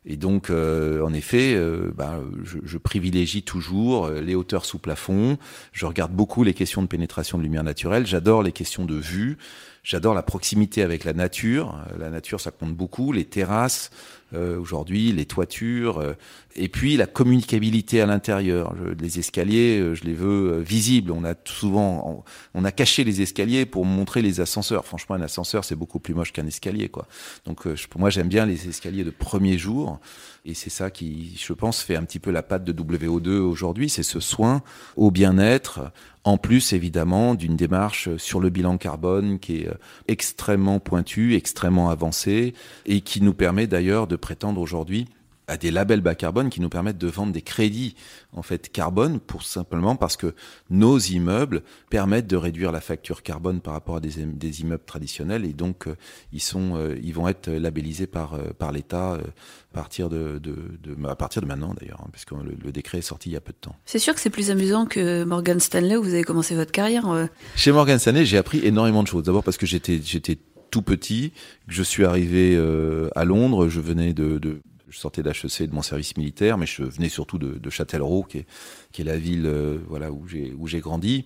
Et 0.04 0.16
donc, 0.16 0.50
euh, 0.50 1.00
en 1.02 1.12
effet, 1.12 1.54
euh, 1.54 1.92
bah, 1.94 2.20
je, 2.42 2.76
privilégie 2.76 3.44
toujours 3.44 4.06
euh, 4.06 4.20
les 4.20 4.34
hauteurs 4.34 4.64
sous 4.64 4.78
plafond. 4.78 5.38
Je 5.72 5.86
regarde 5.86 6.12
beaucoup 6.12 6.42
les 6.42 6.54
questions 6.54 6.82
de 6.82 6.88
pénétration 6.88 7.38
de 7.38 7.44
lumière 7.44 7.62
naturelle. 7.62 8.04
J'adore 8.04 8.42
les 8.42 8.50
questions 8.50 8.84
de 8.84 8.96
vue. 8.96 9.38
J'adore 9.84 10.14
la 10.14 10.22
proximité 10.22 10.82
avec 10.82 11.04
la 11.04 11.12
nature. 11.12 11.78
La 11.98 12.10
nature, 12.10 12.40
ça 12.40 12.50
compte 12.50 12.74
beaucoup. 12.74 13.12
Les 13.12 13.24
terrasses, 13.24 13.90
euh, 14.34 14.58
aujourd'hui, 14.58 15.12
les 15.12 15.26
toitures, 15.26 15.98
euh, 15.98 16.14
et 16.56 16.68
puis 16.68 16.96
la 16.96 17.06
communicabilité 17.06 18.00
à 18.00 18.06
l'intérieur. 18.06 18.74
Les 18.98 19.18
escaliers, 19.18 19.78
euh, 19.78 19.94
je 19.94 20.04
les 20.04 20.14
veux 20.14 20.60
visibles. 20.60 21.10
On 21.10 21.24
a 21.24 21.34
souvent, 21.44 22.24
on, 22.54 22.64
a 22.64 22.72
caché 22.72 23.04
les 23.04 23.20
escaliers 23.20 23.66
pour 23.66 23.84
montrer 23.84 24.22
les 24.22 24.40
ascenseurs. 24.40 24.84
Franchement, 24.84 25.16
un 25.16 25.22
ascenseur, 25.22 25.64
c'est 25.64 25.76
beaucoup 25.76 25.98
plus 25.98 26.14
moche 26.14 26.32
qu'un 26.32 26.46
escalier, 26.46 26.88
quoi. 26.88 27.06
Donc, 27.44 27.68
pour 27.86 28.00
moi, 28.00 28.10
j'aime 28.10 28.28
bien 28.28 28.46
les 28.46 28.68
escaliers 28.68 29.04
de 29.04 29.10
premier 29.10 29.58
jour. 29.58 29.98
Et 30.44 30.54
c'est 30.54 30.70
ça 30.70 30.90
qui, 30.90 31.36
je 31.38 31.52
pense, 31.52 31.82
fait 31.82 31.94
un 31.94 32.04
petit 32.04 32.18
peu 32.18 32.30
la 32.30 32.42
patte 32.42 32.64
de 32.64 32.72
WO2 32.72 33.38
aujourd'hui. 33.38 33.88
C'est 33.88 34.02
ce 34.02 34.18
soin 34.18 34.62
au 34.96 35.10
bien-être, 35.10 35.92
en 36.24 36.36
plus 36.36 36.72
évidemment 36.72 37.34
d'une 37.34 37.56
démarche 37.56 38.16
sur 38.16 38.40
le 38.40 38.50
bilan 38.50 38.76
carbone 38.78 39.38
qui 39.38 39.58
est 39.58 39.70
extrêmement 40.08 40.78
pointue, 40.80 41.34
extrêmement 41.34 41.90
avancée 41.90 42.54
et 42.86 43.00
qui 43.00 43.20
nous 43.22 43.34
permet 43.34 43.66
d'ailleurs 43.66 44.06
de 44.06 44.16
prétendre 44.22 44.60
aujourd'hui 44.60 45.06
à 45.48 45.56
des 45.56 45.70
labels 45.70 46.00
bas 46.00 46.14
carbone 46.14 46.50
qui 46.50 46.60
nous 46.60 46.68
permettent 46.68 46.98
de 46.98 47.08
vendre 47.08 47.32
des 47.32 47.42
crédits 47.42 47.94
en 48.32 48.42
fait 48.42 48.70
carbone 48.70 49.18
pour 49.18 49.42
simplement 49.42 49.96
parce 49.96 50.16
que 50.16 50.34
nos 50.70 50.98
immeubles 50.98 51.62
permettent 51.90 52.28
de 52.28 52.36
réduire 52.36 52.72
la 52.72 52.80
facture 52.80 53.22
carbone 53.22 53.60
par 53.60 53.74
rapport 53.74 53.96
à 53.96 54.00
des, 54.00 54.24
des 54.24 54.60
immeubles 54.60 54.84
traditionnels 54.84 55.44
et 55.44 55.52
donc 55.52 55.88
euh, 55.88 55.96
ils 56.32 56.40
sont 56.40 56.76
euh, 56.76 56.96
ils 57.02 57.12
vont 57.12 57.28
être 57.28 57.50
labellisés 57.50 58.06
par 58.06 58.34
euh, 58.34 58.52
par 58.56 58.72
l'État 58.72 59.14
à 59.14 59.74
partir 59.74 60.08
de, 60.08 60.38
de, 60.38 60.54
de, 60.82 61.06
à 61.08 61.16
partir 61.16 61.42
de 61.42 61.46
maintenant 61.46 61.74
d'ailleurs 61.78 62.00
hein, 62.02 62.08
puisque 62.12 62.32
le, 62.32 62.56
le, 62.62 62.72
décret 62.72 62.98
est 62.98 63.02
sorti 63.02 63.30
il 63.30 63.32
y 63.32 63.36
a 63.36 63.40
peu 63.40 63.52
de 63.52 63.58
temps. 63.58 63.76
C'est 63.84 63.98
sûr 63.98 64.14
que 64.14 64.20
c'est 64.20 64.30
plus 64.30 64.50
amusant 64.50 64.86
que 64.86 65.24
Morgan 65.24 65.58
Stanley 65.58 65.96
où 65.96 66.02
vous 66.02 66.14
avez 66.14 66.24
commencé 66.24 66.54
votre 66.54 66.72
carrière. 66.72 67.28
Chez 67.56 67.72
Morgan 67.72 67.98
Stanley, 67.98 68.24
j'ai 68.24 68.38
appris 68.38 68.60
énormément 68.64 69.02
de 69.02 69.08
choses. 69.08 69.24
D'abord 69.24 69.44
parce 69.44 69.56
que 69.56 69.66
j'étais 69.66 70.00
j'étais 70.02 70.38
tout 70.72 70.82
petit, 70.82 71.32
je 71.68 71.82
suis 71.82 72.04
arrivé 72.04 72.56
euh, 72.56 73.08
à 73.14 73.24
Londres, 73.24 73.68
je 73.68 73.78
venais 73.78 74.14
de, 74.14 74.38
de 74.38 74.62
je 74.88 74.98
sortais 74.98 75.22
d'HEC 75.22 75.68
de 75.68 75.74
mon 75.74 75.82
service 75.82 76.16
militaire, 76.16 76.58
mais 76.58 76.66
je 76.66 76.82
venais 76.82 77.08
surtout 77.08 77.38
de, 77.38 77.58
de 77.58 77.70
Châtellerault, 77.70 78.24
qui 78.24 78.38
est, 78.38 78.46
qui 78.90 79.02
est 79.02 79.04
la 79.04 79.18
ville 79.18 79.46
euh, 79.46 79.78
voilà 79.88 80.10
où 80.10 80.26
j'ai 80.26 80.52
où 80.58 80.66
j'ai 80.66 80.80
grandi. 80.80 81.24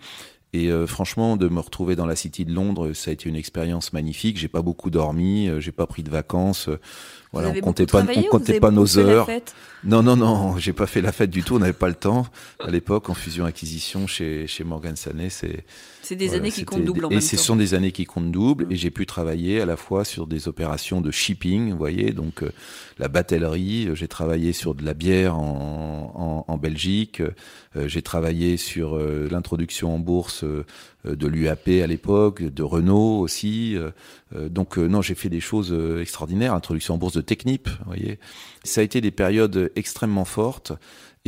Et 0.52 0.70
euh, 0.70 0.86
franchement, 0.86 1.36
de 1.36 1.48
me 1.48 1.60
retrouver 1.60 1.96
dans 1.96 2.06
la 2.06 2.16
City 2.16 2.44
de 2.44 2.52
Londres, 2.52 2.92
ça 2.92 3.10
a 3.10 3.12
été 3.12 3.28
une 3.28 3.36
expérience 3.36 3.92
magnifique. 3.92 4.36
J'ai 4.36 4.48
pas 4.48 4.62
beaucoup 4.62 4.90
dormi, 4.90 5.48
j'ai 5.58 5.72
pas 5.72 5.86
pris 5.86 6.02
de 6.02 6.10
vacances. 6.10 6.68
Voilà, 7.32 7.50
on 7.50 7.60
comptait 7.60 7.86
pas, 7.86 8.04
on 8.04 8.22
comptait 8.24 8.60
pas 8.60 8.70
nos 8.70 8.98
heures. 8.98 9.28
Non, 9.84 10.02
non, 10.02 10.16
non, 10.16 10.56
j'ai 10.58 10.72
pas 10.72 10.86
fait 10.86 11.00
la 11.00 11.12
fête 11.12 11.30
du 11.30 11.42
tout. 11.42 11.56
On 11.56 11.58
n'avait 11.58 11.72
pas 11.72 11.88
le 11.88 11.94
temps 11.94 12.26
à 12.60 12.70
l'époque 12.70 13.08
en 13.08 13.14
fusion 13.14 13.44
acquisition 13.44 14.06
chez 14.06 14.46
chez 14.46 14.64
Morgan 14.64 14.96
Stanley. 14.96 15.30
C'est 15.30 15.64
c'est 16.02 16.16
des 16.16 16.26
voilà, 16.26 16.42
années 16.42 16.50
qui 16.52 16.64
comptent 16.64 16.84
double 16.84 17.04
en 17.04 17.10
et 17.10 17.14
même 17.14 17.20
ce 17.20 17.36
sont 17.36 17.56
des 17.56 17.74
années 17.74 17.92
qui 17.92 18.04
comptent 18.04 18.30
double. 18.30 18.66
Mm. 18.66 18.72
Et 18.72 18.76
j'ai 18.76 18.90
pu 18.90 19.06
travailler 19.06 19.60
à 19.60 19.66
la 19.66 19.76
fois 19.76 20.04
sur 20.04 20.26
des 20.26 20.48
opérations 20.48 21.00
de 21.00 21.10
shipping, 21.10 21.70
vous 21.70 21.78
voyez, 21.78 22.12
donc 22.12 22.42
euh, 22.42 22.52
la 22.98 23.08
batellerie. 23.08 23.88
J'ai 23.94 24.08
travaillé 24.08 24.52
sur 24.52 24.74
de 24.74 24.84
la 24.84 24.94
bière 24.94 25.36
en, 25.36 26.44
en, 26.48 26.52
en 26.52 26.56
Belgique. 26.58 27.20
Euh, 27.76 27.88
j'ai 27.88 28.02
travaillé 28.02 28.56
sur 28.56 28.96
euh, 28.96 29.28
l'introduction 29.30 29.94
en 29.94 29.98
bourse 29.98 30.44
de 31.06 31.26
l'UAP 31.26 31.68
à 31.82 31.86
l'époque, 31.86 32.42
de 32.42 32.62
Renault 32.62 33.20
aussi. 33.20 33.76
donc 34.34 34.76
non, 34.76 35.02
j'ai 35.02 35.14
fait 35.14 35.28
des 35.28 35.40
choses 35.40 35.76
extraordinaires. 36.00 36.54
Introduction 36.54 36.94
en 36.94 36.98
bourse 36.98 37.14
de 37.14 37.20
Technip, 37.20 37.68
vous 37.68 37.84
voyez. 37.86 38.18
Ça 38.64 38.80
a 38.80 38.84
été 38.84 39.00
des 39.00 39.10
périodes 39.10 39.70
extrêmement 39.76 40.24
fortes. 40.24 40.72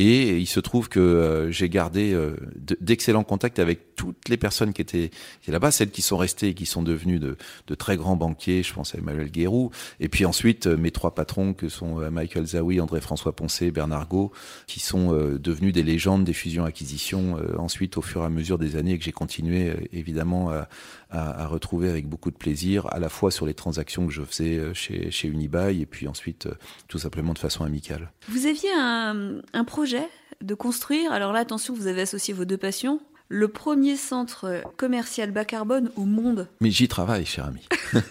Et 0.01 0.37
il 0.37 0.47
se 0.47 0.61
trouve 0.61 0.87
que 0.87 1.01
euh, 1.01 1.51
j'ai 1.51 1.67
gardé 1.67 2.13
euh, 2.13 2.37
d'excellents 2.55 3.25
contacts 3.25 3.59
avec 3.59 3.97
toutes 3.97 4.29
les 4.29 4.37
personnes 4.37 4.71
qui 4.71 4.81
étaient, 4.81 5.11
là-bas, 5.45 5.71
celles 5.71 5.91
qui 5.91 6.01
sont 6.01 6.15
restées 6.15 6.47
et 6.47 6.53
qui 6.53 6.65
sont 6.65 6.81
devenues 6.81 7.19
de, 7.19 7.35
de, 7.67 7.75
très 7.75 7.97
grands 7.97 8.15
banquiers. 8.15 8.63
Je 8.63 8.73
pense 8.73 8.95
à 8.95 8.97
Emmanuel 8.97 9.29
Guérou. 9.29 9.71
Et 9.99 10.07
puis 10.07 10.23
ensuite, 10.23 10.67
euh, 10.67 10.77
mes 10.77 10.91
trois 10.91 11.13
patrons 11.13 11.53
que 11.53 11.67
sont 11.67 11.97
Michael 12.11 12.45
Zawi, 12.45 12.79
André-François 12.79 13.35
Poncé, 13.35 13.71
Bernard 13.71 14.07
Gau, 14.07 14.31
qui 14.67 14.79
sont 14.79 15.11
devenus 15.11 15.73
des 15.73 15.83
légendes 15.83 16.23
des 16.23 16.33
fusions-acquisitions 16.33 17.37
ensuite 17.57 17.97
au 17.97 18.01
fur 18.01 18.21
et 18.21 18.25
à 18.25 18.29
mesure 18.29 18.57
des 18.57 18.77
années 18.77 18.93
et 18.93 18.97
que 18.97 19.03
j'ai 19.03 19.11
continué 19.11 19.73
évidemment 19.91 20.49
à, 20.49 20.69
à, 21.09 21.43
à, 21.43 21.47
retrouver 21.47 21.89
avec 21.89 22.07
beaucoup 22.07 22.31
de 22.31 22.37
plaisir, 22.37 22.87
à 22.91 22.99
la 22.99 23.09
fois 23.09 23.31
sur 23.31 23.45
les 23.45 23.53
transactions 23.53 24.05
que 24.07 24.13
je 24.13 24.21
faisais 24.21 24.73
chez, 24.73 25.11
chez 25.11 25.27
Unibail 25.27 25.81
et 25.81 25.85
puis 25.85 26.07
ensuite 26.07 26.47
tout 26.87 26.99
simplement 26.99 27.33
de 27.33 27.39
façon 27.39 27.63
amicale. 27.63 28.11
Vous 28.27 28.45
aviez 28.45 28.69
un, 28.77 29.41
un 29.53 29.63
projet 29.63 30.07
de 30.41 30.53
construire, 30.53 31.11
alors 31.11 31.33
là 31.33 31.39
attention, 31.39 31.73
vous 31.73 31.87
avez 31.87 32.01
associé 32.01 32.33
vos 32.33 32.45
deux 32.45 32.57
passions, 32.57 33.01
le 33.29 33.47
premier 33.47 33.95
centre 33.95 34.63
commercial 34.75 35.31
bas 35.31 35.45
carbone 35.45 35.91
au 35.95 36.05
monde. 36.05 36.47
Mais 36.61 36.71
j'y 36.71 36.87
travaille, 36.87 37.25
cher 37.25 37.45
ami. 37.45 37.61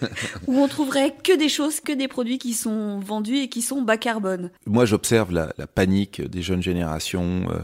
où 0.47 0.57
on 0.59 0.69
trouverait 0.69 1.15
que 1.23 1.37
des 1.37 1.49
choses, 1.49 1.81
que 1.81 1.93
des 1.93 2.07
produits 2.07 2.39
qui 2.39 2.55
sont 2.55 3.01
vendus 3.01 3.39
et 3.39 3.49
qui 3.49 3.61
sont 3.61 3.83
bas 3.83 3.97
carbone. 3.97 4.51
Moi, 4.67 4.85
j'observe 4.85 5.33
la, 5.33 5.53
la, 5.59 5.67
panique 5.67 6.23
des 6.23 6.41
jeunes 6.41 6.63
générations 6.63 7.47
euh, 7.51 7.59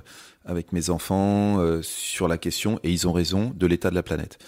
avec 0.45 0.73
mes 0.73 0.91
enfants 0.91 1.61
euh, 1.61 1.81
sur 1.83 2.27
la 2.27 2.39
question, 2.39 2.81
et 2.83 2.91
ils 2.91 3.07
ont 3.07 3.13
raison, 3.13 3.53
de 3.55 3.67
l'état 3.67 3.91
de 3.91 3.95
la 3.95 4.03
planète 4.03 4.39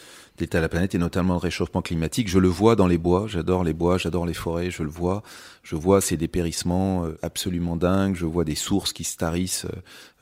l'état 0.41 0.59
de 0.59 0.63
la 0.63 0.69
planète 0.69 0.95
et 0.95 0.99
notamment 0.99 1.35
le 1.35 1.41
réchauffement 1.41 1.83
climatique. 1.83 2.29
Je 2.29 2.39
le 2.39 2.49
vois 2.49 2.77
dans 2.77 2.87
les 2.87 2.99
bois, 2.99 3.27
j'adore 3.27 3.65
les 3.65 3.73
bois, 3.73 3.99
j'adore 3.99 4.27
les 4.27 4.35
forêts, 4.35 4.71
je 4.71 4.83
le 4.83 4.89
vois. 4.89 5.23
Je 5.63 5.75
vois 5.75 6.01
ces 6.01 6.17
dépérissements 6.17 7.07
absolument 7.23 7.77
dingues, 7.77 8.15
je 8.15 8.25
vois 8.25 8.45
des 8.45 8.55
sources 8.55 8.93
qui 8.93 9.03
se 9.03 9.17
tarissent 9.17 9.67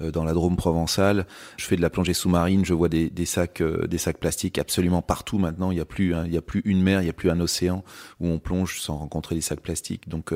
dans 0.01 0.25
la 0.25 0.33
Drôme 0.33 0.57
provençale. 0.57 1.27
Je 1.59 1.67
fais 1.67 1.77
de 1.77 1.83
la 1.83 1.91
plongée 1.91 2.15
sous-marine, 2.15 2.65
je 2.65 2.73
vois 2.73 2.89
des, 2.89 3.11
sacs 3.27 3.63
des 3.63 3.99
sacs 3.99 4.19
plastiques 4.19 4.59
absolument 4.59 5.03
partout 5.03 5.39
maintenant, 5.39 5.71
il 5.71 5.77
y 5.77 5.81
a 5.81 5.85
plus 5.85 6.15
hein, 6.15 6.25
il 6.27 6.37
a 6.37 6.43
plus 6.43 6.63
une 6.65 6.83
mer, 6.83 7.03
il 7.03 7.07
y 7.07 7.11
a 7.11 7.13
plus 7.13 7.31
un 7.31 7.41
océan 7.41 7.85
où 8.21 8.29
on 8.29 8.39
plonge 8.39 8.81
sans 8.81 8.97
rencontrer 8.97 9.35
des 9.35 9.43
sacs 9.43 9.61
plastiques. 9.61 10.09
Donc 10.09 10.33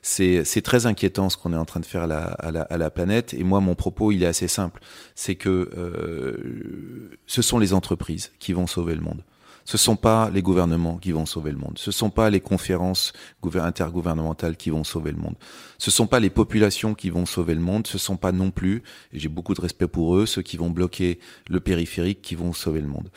c'est 0.00 0.44
c'est 0.44 0.62
très 0.62 0.86
inquiétant 0.86 1.28
ce 1.28 1.36
qu'on 1.36 1.52
est 1.52 1.56
en 1.56 1.64
train 1.64 1.80
de 1.80 1.86
faire 1.86 2.04
à 2.04 2.06
la, 2.06 2.22
à 2.22 2.52
la, 2.52 2.62
à 2.62 2.76
la 2.76 2.90
planète 2.90 3.34
et 3.34 3.42
moi 3.42 3.60
mon 3.60 3.74
propos, 3.74 4.12
il 4.12 4.22
est 4.22 4.26
assez 4.26 4.48
simple, 4.48 4.80
c'est 5.14 5.34
que 5.34 5.70
euh, 5.76 7.10
ce 7.26 7.42
sont 7.42 7.58
les 7.58 7.74
entreprises 7.74 8.32
qui 8.38 8.52
vont 8.52 8.66
sauver 8.66 8.94
le 8.94 9.00
monde. 9.00 9.21
Ce 9.64 9.78
sont 9.78 9.96
pas 9.96 10.30
les 10.30 10.42
gouvernements 10.42 10.98
qui 10.98 11.12
vont 11.12 11.26
sauver 11.26 11.52
le 11.52 11.58
monde. 11.58 11.78
Ce 11.78 11.90
sont 11.90 12.10
pas 12.10 12.30
les 12.30 12.40
conférences 12.40 13.12
intergouvernementales 13.54 14.56
qui 14.56 14.70
vont 14.70 14.84
sauver 14.84 15.12
le 15.12 15.18
monde. 15.18 15.36
Ce 15.78 15.90
sont 15.90 16.06
pas 16.06 16.20
les 16.20 16.30
populations 16.30 16.94
qui 16.94 17.10
vont 17.10 17.26
sauver 17.26 17.54
le 17.54 17.60
monde. 17.60 17.86
Ce 17.86 17.98
sont 17.98 18.16
pas 18.16 18.32
non 18.32 18.50
plus, 18.50 18.82
et 19.12 19.18
j'ai 19.18 19.28
beaucoup 19.28 19.54
de 19.54 19.60
respect 19.60 19.86
pour 19.86 20.16
eux, 20.16 20.26
ceux 20.26 20.42
qui 20.42 20.56
vont 20.56 20.70
bloquer 20.70 21.20
le 21.48 21.60
périphérique 21.60 22.22
qui 22.22 22.34
vont 22.34 22.52
sauver 22.52 22.80
le 22.80 22.88
monde. 22.88 23.10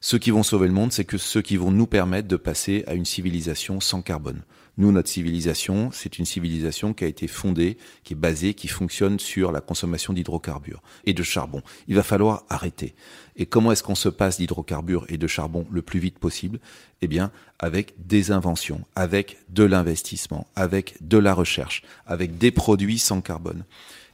Ceux 0.00 0.18
qui 0.18 0.32
vont 0.32 0.42
sauver 0.42 0.66
le 0.66 0.74
monde, 0.74 0.92
c'est 0.92 1.04
que 1.04 1.18
ceux 1.18 1.42
qui 1.42 1.56
vont 1.56 1.70
nous 1.70 1.86
permettre 1.86 2.26
de 2.26 2.36
passer 2.36 2.82
à 2.88 2.94
une 2.94 3.04
civilisation 3.04 3.80
sans 3.80 4.02
carbone. 4.02 4.42
Nous, 4.78 4.90
notre 4.90 5.10
civilisation, 5.10 5.90
c'est 5.92 6.18
une 6.18 6.24
civilisation 6.24 6.94
qui 6.94 7.04
a 7.04 7.06
été 7.06 7.28
fondée, 7.28 7.76
qui 8.04 8.14
est 8.14 8.16
basée, 8.16 8.54
qui 8.54 8.68
fonctionne 8.68 9.18
sur 9.18 9.52
la 9.52 9.60
consommation 9.60 10.14
d'hydrocarbures 10.14 10.82
et 11.04 11.12
de 11.12 11.22
charbon. 11.22 11.62
Il 11.88 11.94
va 11.94 12.02
falloir 12.02 12.44
arrêter. 12.48 12.94
Et 13.36 13.44
comment 13.44 13.72
est-ce 13.72 13.82
qu'on 13.82 13.94
se 13.94 14.08
passe 14.08 14.38
d'hydrocarbures 14.38 15.04
et 15.10 15.18
de 15.18 15.26
charbon 15.26 15.66
le 15.70 15.82
plus 15.82 16.00
vite 16.00 16.18
possible? 16.18 16.58
Eh 17.02 17.06
bien, 17.06 17.30
avec 17.58 17.94
des 18.06 18.30
inventions, 18.30 18.82
avec 18.94 19.38
de 19.50 19.64
l'investissement, 19.64 20.46
avec 20.56 20.96
de 21.02 21.18
la 21.18 21.34
recherche, 21.34 21.82
avec 22.06 22.38
des 22.38 22.50
produits 22.50 22.98
sans 22.98 23.20
carbone. 23.20 23.64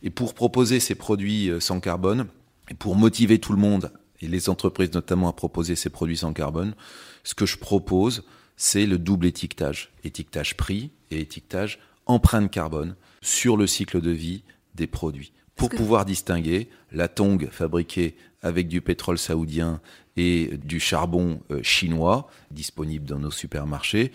Et 0.03 0.11
pour 0.11 0.35
proposer 0.35 0.81
ces 0.81 0.97
produits 0.97 1.53
sans 1.61 1.79
carbone, 1.79 2.27
et 2.69 2.75
pour 2.75 2.97
motiver 2.97 3.39
tout 3.39 3.53
le 3.53 3.61
monde, 3.61 3.93
et 4.21 4.27
les 4.27 4.49
entreprises 4.49 4.93
notamment 4.93 5.29
à 5.29 5.33
proposer 5.33 5.77
ces 5.77 5.91
produits 5.91 6.17
sans 6.17 6.33
carbone, 6.33 6.75
ce 7.23 7.35
que 7.35 7.47
je 7.47 7.59
propose, 7.59 8.25
c'est 8.59 8.85
le 8.85 8.99
double 8.99 9.25
étiquetage. 9.25 9.91
Étiquetage 10.05 10.57
prix 10.57 10.91
et 11.11 11.21
étiquetage 11.21 11.79
empreinte 12.05 12.51
carbone 12.51 12.97
sur 13.23 13.57
le 13.57 13.67
cycle 13.67 14.03
de 14.03 14.11
vie 14.11 14.43
des 14.75 14.87
produits. 14.87 15.33
Pour 15.57 15.71
pouvoir 15.71 16.05
distinguer 16.05 16.69
la 16.93 17.09
tongue 17.09 17.49
fabriquée 17.51 18.17
avec 18.43 18.69
du 18.69 18.81
pétrole 18.81 19.19
saoudien 19.19 19.81
et 20.17 20.57
du 20.63 20.79
charbon 20.79 21.41
chinois, 21.63 22.29
disponible 22.51 23.07
dans 23.07 23.19
nos 23.19 23.31
supermarchés, 23.31 24.13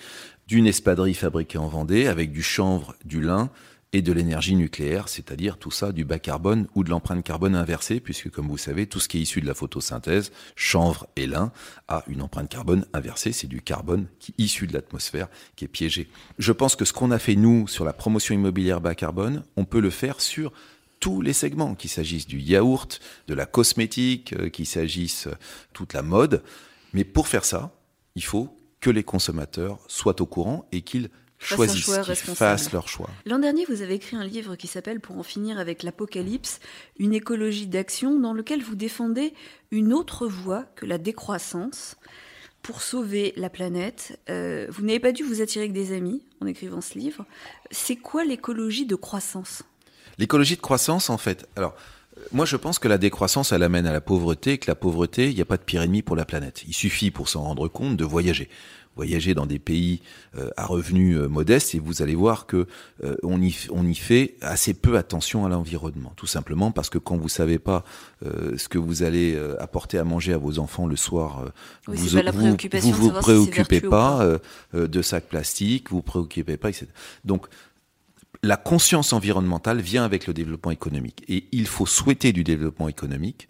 d'une 0.47 0.67
espadrille 0.67 1.13
fabriquée 1.13 1.57
en 1.57 1.67
Vendée 1.67 2.07
avec 2.07 2.31
du 2.31 2.43
chanvre, 2.43 2.95
du 3.03 3.21
lin 3.21 3.49
et 3.93 4.01
de 4.01 4.11
l'énergie 4.11 4.55
nucléaire, 4.55 5.07
c'est-à-dire 5.07 5.57
tout 5.57 5.71
ça 5.71 5.91
du 5.91 6.03
bas 6.03 6.19
carbone 6.19 6.67
ou 6.73 6.83
de 6.83 6.89
l'empreinte 6.89 7.23
carbone 7.23 7.55
inversée, 7.55 7.99
puisque 7.99 8.29
comme 8.31 8.47
vous 8.47 8.57
savez, 8.57 8.87
tout 8.87 8.99
ce 8.99 9.07
qui 9.07 9.19
est 9.19 9.21
issu 9.21 9.39
de 9.39 9.45
la 9.45 9.53
photosynthèse, 9.53 10.31
chanvre 10.55 11.07
et 11.15 11.27
lin, 11.27 11.51
a 11.87 12.03
une 12.07 12.23
empreinte 12.23 12.49
carbone 12.49 12.85
inversée, 12.93 13.31
c'est 13.31 13.47
du 13.47 13.61
carbone 13.61 14.07
qui 14.19 14.33
issu 14.39 14.65
de 14.65 14.73
l'atmosphère 14.73 15.27
qui 15.55 15.65
est 15.65 15.69
piégé. 15.69 16.09
Je 16.39 16.51
pense 16.51 16.75
que 16.75 16.85
ce 16.85 16.93
qu'on 16.93 17.11
a 17.11 17.19
fait 17.19 17.35
nous 17.35 17.67
sur 17.67 17.85
la 17.85 17.93
promotion 17.93 18.33
immobilière 18.33 18.81
bas 18.81 18.95
carbone, 18.95 19.43
on 19.55 19.65
peut 19.65 19.79
le 19.79 19.91
faire 19.91 20.19
sur 20.19 20.51
tous 20.99 21.21
les 21.21 21.33
segments, 21.33 21.75
qu'il 21.75 21.89
s'agisse 21.89 22.25
du 22.25 22.39
yaourt, 22.39 22.99
de 23.27 23.33
la 23.33 23.45
cosmétique, 23.45 24.33
euh, 24.33 24.49
qu'il 24.49 24.65
s'agisse 24.65 25.27
euh, 25.27 25.35
toute 25.73 25.93
la 25.93 26.01
mode. 26.01 26.41
Mais 26.93 27.03
pour 27.03 27.27
faire 27.27 27.43
ça, 27.43 27.75
il 28.15 28.23
faut 28.23 28.57
que 28.79 28.89
les 28.89 29.03
consommateurs 29.03 29.79
soient 29.87 30.21
au 30.21 30.25
courant 30.25 30.65
et 30.71 30.81
qu'ils 30.81 31.09
choisissent, 31.43 31.85
qu'ils 31.85 32.35
fassent 32.35 32.71
leur 32.71 32.87
choix. 32.87 33.09
L'an 33.25 33.39
dernier, 33.39 33.65
vous 33.65 33.81
avez 33.81 33.95
écrit 33.95 34.15
un 34.15 34.25
livre 34.25 34.55
qui 34.55 34.67
s'appelle 34.67 34.99
Pour 34.99 35.17
en 35.17 35.23
finir 35.23 35.59
avec 35.59 35.83
l'apocalypse, 35.83 36.59
une 36.97 37.13
écologie 37.13 37.67
d'action, 37.67 38.19
dans 38.19 38.33
lequel 38.33 38.61
vous 38.61 38.75
défendez 38.75 39.33
une 39.71 39.93
autre 39.93 40.27
voie 40.27 40.65
que 40.75 40.85
la 40.85 40.97
décroissance 40.97 41.95
pour 42.61 42.81
sauver 42.81 43.33
la 43.35 43.49
planète. 43.49 44.19
Euh, 44.29 44.67
vous 44.69 44.83
n'avez 44.83 44.99
pas 44.99 45.11
dû 45.11 45.23
vous 45.23 45.41
attirer 45.41 45.67
que 45.67 45.73
des 45.73 45.93
amis 45.93 46.23
en 46.41 46.47
écrivant 46.47 46.81
ce 46.81 46.97
livre. 46.97 47.25
C'est 47.71 47.97
quoi 47.97 48.23
l'écologie 48.23 48.85
de 48.85 48.95
croissance? 48.95 49.63
L'écologie 50.17 50.55
de 50.55 50.61
croissance, 50.61 51.09
en 51.09 51.17
fait, 51.17 51.47
alors 51.55 51.75
moi, 52.31 52.45
je 52.45 52.55
pense 52.55 52.79
que 52.79 52.87
la 52.87 52.97
décroissance, 52.97 53.51
elle 53.51 53.63
amène 53.63 53.85
à 53.85 53.91
la 53.91 54.01
pauvreté, 54.01 54.53
et 54.53 54.57
que 54.57 54.69
la 54.69 54.75
pauvreté, 54.75 55.29
il 55.29 55.35
n'y 55.35 55.41
a 55.41 55.45
pas 55.45 55.57
de 55.57 55.63
pire 55.63 55.81
ennemi 55.81 56.01
pour 56.01 56.15
la 56.15 56.25
planète. 56.25 56.63
Il 56.67 56.73
suffit, 56.73 57.11
pour 57.11 57.27
s'en 57.27 57.43
rendre 57.43 57.67
compte, 57.67 57.97
de 57.97 58.05
voyager. 58.05 58.49
Voyager 58.95 59.33
dans 59.33 59.45
des 59.45 59.59
pays 59.59 60.01
euh, 60.37 60.49
à 60.55 60.65
revenus 60.65 61.17
euh, 61.17 61.27
modestes 61.27 61.73
et 61.73 61.79
vous 61.79 62.01
allez 62.01 62.15
voir 62.15 62.45
que 62.45 62.67
euh, 63.03 63.15
on, 63.23 63.41
y, 63.41 63.55
on 63.71 63.87
y 63.87 63.95
fait 63.95 64.35
assez 64.41 64.73
peu 64.73 64.97
attention 64.97 65.45
à 65.45 65.49
l'environnement. 65.49 66.13
Tout 66.15 66.27
simplement 66.27 66.71
parce 66.71 66.89
que 66.89 66.97
quand 66.97 67.17
vous 67.17 67.29
savez 67.29 67.59
pas 67.59 67.83
ce 68.23 68.69
que 68.69 68.77
vous 68.77 69.03
allez 69.03 69.37
apporter 69.59 69.97
à 69.97 70.05
manger 70.05 70.31
à 70.33 70.37
vos 70.37 70.59
enfants 70.59 70.87
le 70.87 70.95
soir, 70.95 71.43
vous, 71.87 71.95
vous, 71.95 72.07
vous, 72.07 72.91
vous, 72.91 73.11
préoccupez 73.11 73.81
pas, 73.81 74.39
de 74.73 75.01
sacs 75.01 75.27
plastiques, 75.27 75.89
vous 75.89 75.97
vous 75.97 76.03
préoccupez 76.03 76.55
pas, 76.55 76.69
etc. 76.69 76.87
Donc 77.25 77.47
la 78.43 78.57
conscience 78.57 79.13
environnementale 79.13 79.81
vient 79.81 80.05
avec 80.05 80.27
le 80.27 80.33
développement 80.33 80.71
économique. 80.71 81.23
Et 81.27 81.47
il 81.51 81.67
faut 81.67 81.85
souhaiter 81.85 82.31
du 82.31 82.43
développement 82.43 82.87
économique 82.87 83.49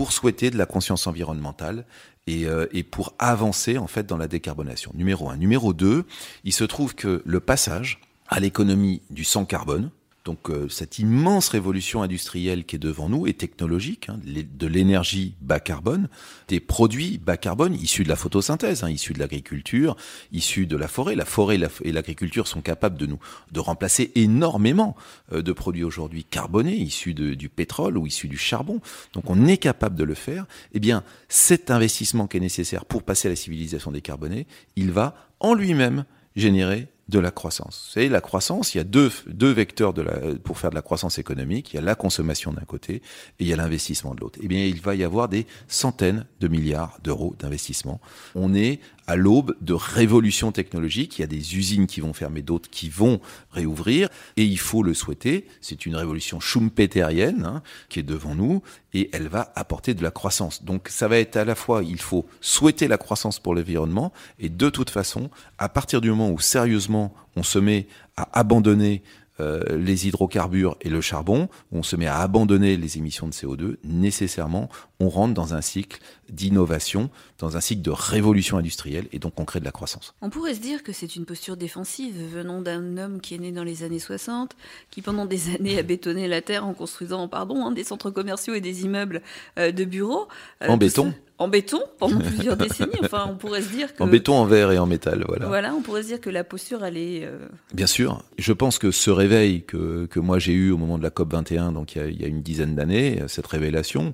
pour 0.00 0.12
souhaiter 0.12 0.50
de 0.50 0.56
la 0.56 0.64
conscience 0.64 1.06
environnementale 1.06 1.84
et, 2.26 2.46
euh, 2.46 2.66
et, 2.72 2.84
pour 2.84 3.12
avancer 3.18 3.76
en 3.76 3.86
fait 3.86 4.06
dans 4.06 4.16
la 4.16 4.28
décarbonation. 4.28 4.92
Numéro 4.94 5.28
un. 5.28 5.36
Numéro 5.36 5.74
deux, 5.74 6.06
il 6.42 6.54
se 6.54 6.64
trouve 6.64 6.94
que 6.94 7.20
le 7.26 7.38
passage 7.38 8.00
à 8.26 8.40
l'économie 8.40 9.02
du 9.10 9.24
sans 9.24 9.44
carbone, 9.44 9.90
donc 10.24 10.50
euh, 10.50 10.68
cette 10.68 10.98
immense 10.98 11.48
révolution 11.48 12.02
industrielle 12.02 12.64
qui 12.64 12.76
est 12.76 12.80
devant 12.80 13.08
nous 13.08 13.26
et 13.26 13.32
technologique, 13.32 14.08
hein, 14.10 14.18
de 14.24 14.66
l'énergie 14.66 15.34
bas 15.40 15.60
carbone, 15.60 16.08
des 16.48 16.60
produits 16.60 17.18
bas 17.18 17.38
carbone 17.38 17.74
issus 17.74 18.04
de 18.04 18.08
la 18.08 18.16
photosynthèse, 18.16 18.84
hein, 18.84 18.90
issus 18.90 19.14
de 19.14 19.18
l'agriculture, 19.18 19.96
issus 20.30 20.66
de 20.66 20.76
la 20.76 20.88
forêt. 20.88 21.14
La 21.14 21.24
forêt 21.24 21.58
et 21.84 21.92
l'agriculture 21.92 22.46
sont 22.48 22.60
capables 22.60 22.98
de 22.98 23.06
nous 23.06 23.18
de 23.50 23.60
remplacer 23.60 24.12
énormément 24.14 24.94
euh, 25.32 25.42
de 25.42 25.52
produits 25.52 25.84
aujourd'hui 25.84 26.24
carbonés, 26.24 26.76
issus 26.76 27.14
du 27.14 27.48
pétrole 27.48 27.96
ou 27.96 28.06
issus 28.06 28.28
du 28.28 28.38
charbon. 28.38 28.80
Donc 29.14 29.30
on 29.30 29.46
est 29.46 29.56
capable 29.56 29.96
de 29.96 30.04
le 30.04 30.14
faire. 30.14 30.46
Eh 30.74 30.80
bien, 30.80 31.02
cet 31.28 31.70
investissement 31.70 32.26
qui 32.26 32.36
est 32.36 32.40
nécessaire 32.40 32.84
pour 32.84 33.02
passer 33.02 33.28
à 33.28 33.30
la 33.30 33.36
civilisation 33.36 33.90
décarbonée, 33.90 34.46
il 34.76 34.92
va 34.92 35.14
en 35.40 35.54
lui-même 35.54 36.04
générer 36.36 36.88
de 37.10 37.18
la 37.18 37.30
croissance. 37.30 37.86
Vous 37.88 37.92
savez, 37.94 38.08
la 38.08 38.20
croissance, 38.20 38.74
il 38.74 38.78
y 38.78 38.80
a 38.80 38.84
deux, 38.84 39.10
deux 39.26 39.50
vecteurs 39.50 39.92
de 39.92 40.02
la, 40.02 40.12
pour 40.42 40.58
faire 40.58 40.70
de 40.70 40.76
la 40.76 40.82
croissance 40.82 41.18
économique. 41.18 41.72
Il 41.72 41.76
y 41.76 41.78
a 41.78 41.82
la 41.82 41.94
consommation 41.94 42.52
d'un 42.52 42.64
côté 42.64 42.94
et 42.94 43.02
il 43.40 43.46
y 43.48 43.52
a 43.52 43.56
l'investissement 43.56 44.14
de 44.14 44.20
l'autre. 44.20 44.38
Eh 44.42 44.48
bien, 44.48 44.64
il 44.64 44.80
va 44.80 44.94
y 44.94 45.04
avoir 45.04 45.28
des 45.28 45.46
centaines 45.68 46.26
de 46.40 46.48
milliards 46.48 46.98
d'euros 47.02 47.34
d'investissement. 47.38 48.00
On 48.34 48.54
est 48.54 48.80
à 49.06 49.16
l'aube 49.16 49.56
de 49.60 49.72
révolutions 49.72 50.52
technologiques. 50.52 51.18
Il 51.18 51.22
y 51.22 51.24
a 51.24 51.28
des 51.28 51.56
usines 51.56 51.86
qui 51.86 52.00
vont 52.00 52.12
fermer, 52.12 52.42
d'autres 52.42 52.70
qui 52.70 52.88
vont 52.88 53.20
réouvrir. 53.50 54.08
Et 54.36 54.44
il 54.44 54.58
faut 54.58 54.82
le 54.82 54.94
souhaiter. 54.94 55.46
C'est 55.60 55.86
une 55.86 55.96
révolution 55.96 56.40
schumpeterienne 56.40 57.44
hein, 57.44 57.62
qui 57.88 58.00
est 58.00 58.04
devant 58.04 58.34
nous 58.34 58.62
et 58.92 59.10
elle 59.12 59.28
va 59.28 59.52
apporter 59.54 59.94
de 59.94 60.02
la 60.02 60.10
croissance. 60.10 60.64
Donc 60.64 60.88
ça 60.88 61.08
va 61.08 61.18
être 61.18 61.36
à 61.36 61.44
la 61.44 61.54
fois, 61.54 61.82
il 61.82 62.00
faut 62.00 62.26
souhaiter 62.40 62.88
la 62.88 62.98
croissance 62.98 63.38
pour 63.38 63.54
l'environnement 63.54 64.12
et 64.38 64.48
de 64.48 64.70
toute 64.70 64.90
façon, 64.90 65.30
à 65.58 65.68
partir 65.68 66.00
du 66.00 66.10
moment 66.10 66.30
où 66.30 66.40
sérieusement 66.40 67.14
on 67.36 67.42
se 67.42 67.58
met 67.58 67.86
à 68.16 68.28
abandonner 68.38 69.02
euh, 69.40 69.76
les 69.76 70.06
hydrocarbures 70.06 70.76
et 70.80 70.88
le 70.88 71.00
charbon, 71.00 71.48
où 71.72 71.78
on 71.78 71.82
se 71.82 71.96
met 71.96 72.06
à 72.06 72.18
abandonner 72.18 72.76
les 72.76 72.98
émissions 72.98 73.26
de 73.26 73.32
CO2, 73.32 73.76
nécessairement, 73.84 74.68
on 75.00 75.08
rentre 75.08 75.34
dans 75.34 75.54
un 75.54 75.60
cycle 75.60 76.00
d'innovation, 76.28 77.10
dans 77.38 77.56
un 77.56 77.60
cycle 77.60 77.82
de 77.82 77.90
révolution 77.90 78.58
industrielle, 78.58 79.06
et 79.12 79.18
donc 79.18 79.40
on 79.40 79.44
crée 79.44 79.60
de 79.60 79.64
la 79.64 79.72
croissance. 79.72 80.14
On 80.20 80.30
pourrait 80.30 80.54
se 80.54 80.60
dire 80.60 80.82
que 80.82 80.92
c'est 80.92 81.16
une 81.16 81.24
posture 81.24 81.56
défensive 81.56 82.14
venant 82.32 82.60
d'un 82.60 82.98
homme 82.98 83.20
qui 83.20 83.34
est 83.34 83.38
né 83.38 83.50
dans 83.50 83.64
les 83.64 83.82
années 83.82 83.98
60, 83.98 84.54
qui 84.90 85.02
pendant 85.02 85.26
des 85.26 85.50
années 85.54 85.78
a 85.78 85.82
bétonné 85.82 86.28
la 86.28 86.42
terre 86.42 86.66
en 86.66 86.74
construisant, 86.74 87.26
pardon, 87.28 87.66
hein, 87.66 87.72
des 87.72 87.84
centres 87.84 88.10
commerciaux 88.10 88.54
et 88.54 88.60
des 88.60 88.84
immeubles 88.84 89.22
euh, 89.58 89.72
de 89.72 89.84
bureaux. 89.84 90.28
Euh, 90.62 90.68
en 90.68 90.76
béton 90.76 91.14
en 91.40 91.48
béton 91.48 91.80
pendant 91.98 92.18
plusieurs 92.20 92.56
décennies. 92.56 92.92
Enfin, 93.02 93.26
on 93.28 93.34
pourrait 93.34 93.62
se 93.62 93.70
dire 93.70 93.94
que... 93.94 94.02
En 94.02 94.06
béton, 94.06 94.34
en 94.34 94.44
verre 94.44 94.70
et 94.72 94.78
en 94.78 94.86
métal, 94.86 95.24
voilà. 95.26 95.46
Voilà, 95.46 95.74
on 95.74 95.80
pourrait 95.80 96.02
se 96.02 96.08
dire 96.08 96.20
que 96.20 96.28
la 96.28 96.44
posture, 96.44 96.84
elle 96.84 96.98
est... 96.98 97.24
Euh, 97.24 97.48
Bien 97.72 97.86
sûr. 97.86 98.22
Je 98.38 98.52
pense 98.52 98.78
que 98.78 98.90
ce 98.90 99.10
réveil 99.10 99.62
que, 99.62 100.06
que 100.06 100.20
moi 100.20 100.38
j'ai 100.38 100.52
eu 100.52 100.70
au 100.70 100.76
moment 100.76 100.98
de 100.98 101.02
la 101.02 101.08
COP 101.08 101.32
21, 101.32 101.72
donc 101.72 101.96
il 101.96 101.98
y 101.98 102.04
a, 102.04 102.08
il 102.08 102.20
y 102.20 102.24
a 102.24 102.28
une 102.28 102.42
dizaine 102.42 102.74
d'années, 102.74 103.22
cette 103.26 103.46
révélation, 103.46 104.12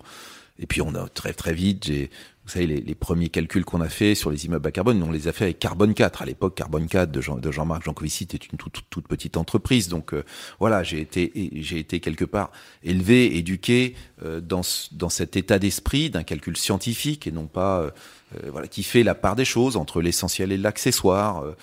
et 0.60 0.66
puis 0.66 0.80
on 0.80 0.94
a 0.94 1.08
très 1.08 1.32
très 1.32 1.52
vite, 1.52 1.84
j'ai 1.84 2.10
vous 2.46 2.52
savez, 2.52 2.66
les, 2.66 2.94
premiers 2.94 3.28
calculs 3.28 3.64
qu'on 3.64 3.80
a 3.80 3.88
fait 3.88 4.14
sur 4.14 4.30
les 4.30 4.46
immeubles 4.46 4.68
à 4.68 4.70
carbone, 4.70 5.02
on 5.02 5.11
les 5.11 5.26
a 5.26 5.32
fait 5.32 5.44
avec 5.44 5.59
Carbone 5.59 5.94
4. 5.94 6.22
À 6.22 6.26
l'époque, 6.26 6.54
Carbone 6.54 6.87
4 6.87 7.11
de, 7.11 7.20
Jean, 7.20 7.38
de 7.38 7.50
Jean-Marc 7.50 7.85
Jancovici 7.85 8.22
était 8.22 8.37
une 8.37 8.56
toute, 8.56 9.09
petite 9.09 9.37
entreprise. 9.37 9.88
Donc 9.88 10.14
euh, 10.14 10.22
voilà, 10.61 10.85
j'ai 10.85 11.00
été, 11.00 11.32
j'ai 11.54 11.80
été 11.80 11.98
quelque 11.98 12.24
part 12.24 12.52
élevé, 12.85 13.37
éduqué 13.37 13.96
euh, 14.24 14.40
dans, 14.40 14.61
dans 14.92 15.09
cet 15.09 15.37
état 15.37 15.59
d'esprit 15.59 16.09
d'un 16.09 16.22
calcul 16.22 16.56
scientifique 16.56 17.26
et 17.26 17.32
non 17.32 17.46
pas 17.46 17.92
euh, 18.34 18.46
euh, 18.46 18.50
voilà, 18.50 18.66
qui 18.66 18.82
fait 18.82 19.02
la 19.02 19.14
part 19.14 19.36
des 19.36 19.44
choses 19.44 19.76
entre 19.76 20.00
l'essentiel 20.00 20.52
et 20.52 20.56
l'accessoire. 20.56 21.44
Euh, 21.44 21.54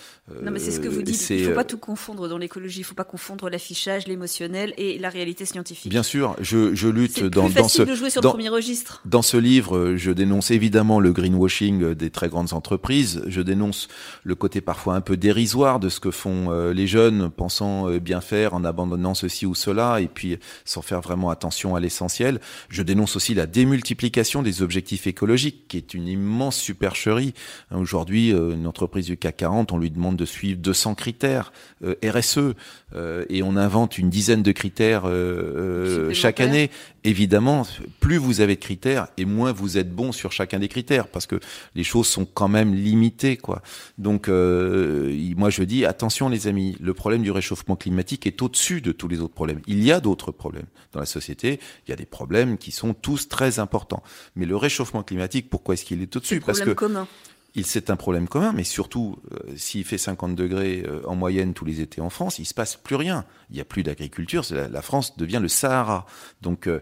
non, 0.42 0.52
mais 0.52 0.60
c'est 0.60 0.72
ce 0.72 0.80
que 0.80 0.88
vous 0.88 1.02
dites. 1.02 1.30
Il 1.30 1.42
ne 1.42 1.50
faut 1.50 1.56
pas 1.56 1.64
tout 1.64 1.78
confondre 1.78 2.30
dans 2.30 2.38
l'écologie. 2.38 2.80
Il 2.80 2.84
ne 2.84 2.86
faut 2.86 2.96
pas 2.96 3.04
confondre 3.04 3.50
l'affichage, 3.50 4.08
l'émotionnel 4.08 4.74
et 4.78 4.98
la 4.98 5.10
réalité 5.10 5.46
scientifique. 5.46 5.90
Bien 5.90 6.04
sûr, 6.04 6.36
je, 6.40 6.74
je 6.74 6.88
lutte 6.88 7.24
dans, 7.24 7.46
plus 7.46 7.56
dans 7.56 7.68
ce. 7.68 7.84
de 7.84 7.96
jouer 7.96 8.10
sur 8.10 8.22
dans, 8.22 8.30
le 8.30 8.34
premier 8.34 8.50
registre. 8.50 9.02
Dans 9.06 9.22
ce 9.22 9.36
livre, 9.36 9.96
je 9.98 10.12
dénonce 10.12 10.52
évidemment 10.52 11.00
le 11.00 11.12
greenwashing 11.12 11.94
des 11.94 12.10
très 12.10 12.30
grandes 12.30 12.54
entreprises. 12.54 13.24
Je 13.28 13.42
dénonce 13.42 13.90
le 14.24 14.36
côté 14.36 14.62
parfois 14.62 14.96
un 14.96 15.02
peu 15.02 15.18
dérisoire 15.18 15.80
de 15.80 15.90
ce 15.90 16.00
que 16.00 16.12
font 16.12 16.52
euh, 16.52 16.74
les 16.74 16.88
jeunes, 16.88 17.30
pensant 17.30 17.90
bien 17.98 18.22
faire 18.22 18.54
en 18.54 18.64
abandonnant 18.64 19.14
ceci 19.14 19.46
ou 19.46 19.56
cela, 19.56 20.00
et 20.00 20.08
puis 20.08 20.38
sans 20.64 20.82
faire 20.82 21.02
vraiment 21.02 21.30
attention 21.30 21.76
à 21.76 21.80
l'essentiel. 21.82 22.40
Je 22.70 22.84
dénonce 22.84 23.16
aussi 23.18 23.34
la 23.34 23.46
démultiplication 23.46 24.42
des 24.42 24.62
objectifs 24.62 25.08
écologiques, 25.08 25.68
qui 25.68 25.78
est 25.78 25.94
une 25.94 26.08
immense 26.08 26.53
supercherie. 26.56 27.34
Hein, 27.72 27.78
aujourd'hui, 27.78 28.34
euh, 28.34 28.54
une 28.54 28.68
entreprise 28.68 29.08
du 29.08 29.18
CAC 29.18 29.38
40, 29.38 29.72
on 29.72 29.78
lui 29.78 29.90
demande 29.90 30.16
de 30.16 30.26
suivre 30.26 30.60
200 30.60 30.96
critères 30.96 31.52
euh, 31.84 31.96
RSE 32.04 32.56
euh, 32.96 33.26
et 33.30 33.44
on 33.44 33.56
invente 33.56 33.98
une 33.98 34.10
dizaine 34.10 34.44
de 34.44 34.52
critères 34.52 35.04
chaque 36.14 36.40
année. 36.40 36.70
Évidemment, 37.06 37.68
plus 38.00 38.18
vous 38.18 38.40
avez 38.40 38.56
de 38.56 38.62
critères 38.62 39.08
et 39.18 39.26
moins 39.26 39.52
vous 39.52 39.78
êtes 39.78 39.94
bon 39.94 40.12
sur 40.14 40.32
chacun 40.32 40.60
des 40.60 40.70
critères 40.70 41.08
parce 41.08 41.26
que 41.26 41.40
les 41.76 41.84
choses 41.84 42.08
sont 42.08 42.26
quand 42.26 42.48
même 42.48 42.74
limitées, 42.74 43.36
quoi. 43.36 43.62
Donc, 43.98 44.30
moi, 44.30 45.50
je 45.50 45.64
dis 45.64 45.86
attention, 45.86 46.30
les 46.30 46.48
amis, 46.48 46.78
le 46.80 46.94
problème 46.94 47.22
du 47.22 47.32
réchauffement 47.32 47.76
climatique 47.76 48.26
est 48.26 48.42
au-dessus 48.42 48.80
de 48.80 48.92
tous 48.92 49.08
les 49.08 49.20
autres 49.20 49.34
problèmes. 49.34 49.60
Il 49.68 49.84
y 49.84 49.92
a 49.92 50.00
d'autres 50.00 50.32
problèmes 50.32 50.68
dans 50.94 51.02
la 51.02 51.06
société. 51.06 51.60
Il 51.88 51.92
y 51.92 51.94
a 51.94 51.98
des 51.98 52.06
problèmes 52.06 52.58
qui 52.58 52.72
sont 52.72 52.94
tous 52.94 53.28
très 53.28 53.60
importants. 53.60 54.04
Mais 54.36 54.46
le 54.46 54.56
réchauffement 54.56 55.04
climatique, 55.04 55.50
pourquoi 55.50 55.74
est-ce 55.74 55.84
qu'il 55.86 56.02
est 56.02 56.16
au-dessus? 56.16 56.40
Parce 56.40 56.62
que 56.62 56.72
commun. 56.72 57.08
Il 57.56 57.68
c'est 57.68 57.92
un 57.92 57.96
problème 57.96 58.28
commun, 58.28 58.52
mais 58.52 58.64
surtout, 58.64 59.20
euh, 59.32 59.54
s'il 59.56 59.84
fait 59.84 60.00
50 60.00 60.36
degrés 60.36 60.84
euh, 60.88 61.02
en 61.06 61.16
moyenne 61.16 61.54
tous 61.54 61.66
les 61.66 61.82
étés 61.82 62.02
en 62.02 62.10
France, 62.10 62.40
il 62.40 62.46
se 62.46 62.54
passe 62.56 62.76
plus 62.76 62.96
rien. 62.96 63.26
Il 63.52 63.56
n'y 63.56 63.62
a 63.62 63.66
plus 63.66 63.84
d'agriculture. 63.84 64.44
La, 64.50 64.68
la, 64.68 64.82
France 64.82 65.18
devient 65.18 65.38
le 65.40 65.48
Sahara. 65.48 66.08
Donc, 66.42 66.66
euh, 66.66 66.80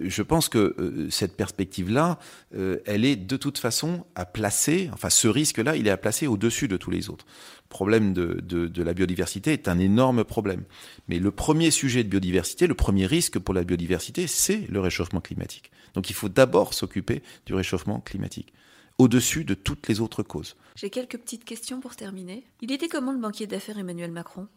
je 0.00 0.22
pense 0.22 0.48
que 0.48 1.08
cette 1.10 1.36
perspective-là, 1.36 2.18
elle 2.52 3.04
est 3.04 3.16
de 3.16 3.36
toute 3.36 3.58
façon 3.58 4.06
à 4.14 4.24
placer. 4.24 4.88
Enfin, 4.94 5.10
ce 5.10 5.28
risque-là, 5.28 5.76
il 5.76 5.86
est 5.86 5.90
à 5.90 5.98
placer 5.98 6.26
au-dessus 6.26 6.68
de 6.68 6.78
tous 6.78 6.90
les 6.90 7.10
autres. 7.10 7.26
Le 7.66 7.68
problème 7.68 8.14
de, 8.14 8.40
de, 8.42 8.66
de 8.66 8.82
la 8.82 8.94
biodiversité 8.94 9.52
est 9.52 9.68
un 9.68 9.78
énorme 9.78 10.24
problème. 10.24 10.64
Mais 11.08 11.18
le 11.18 11.30
premier 11.30 11.70
sujet 11.70 12.02
de 12.02 12.08
biodiversité, 12.08 12.66
le 12.66 12.74
premier 12.74 13.06
risque 13.06 13.38
pour 13.38 13.54
la 13.54 13.62
biodiversité, 13.62 14.26
c'est 14.26 14.66
le 14.68 14.80
réchauffement 14.80 15.20
climatique. 15.20 15.70
Donc, 15.94 16.08
il 16.08 16.14
faut 16.14 16.30
d'abord 16.30 16.72
s'occuper 16.72 17.22
du 17.44 17.54
réchauffement 17.54 18.00
climatique. 18.00 18.52
Au-dessus 18.98 19.44
de 19.44 19.54
toutes 19.54 19.88
les 19.88 20.00
autres 20.00 20.22
causes. 20.22 20.56
J'ai 20.74 20.90
quelques 20.90 21.18
petites 21.18 21.44
questions 21.44 21.80
pour 21.80 21.96
terminer. 21.96 22.44
Il 22.60 22.72
était 22.72 22.88
comment 22.88 23.12
le 23.12 23.18
banquier 23.18 23.46
d'affaires 23.46 23.78
Emmanuel 23.78 24.10
Macron? 24.10 24.48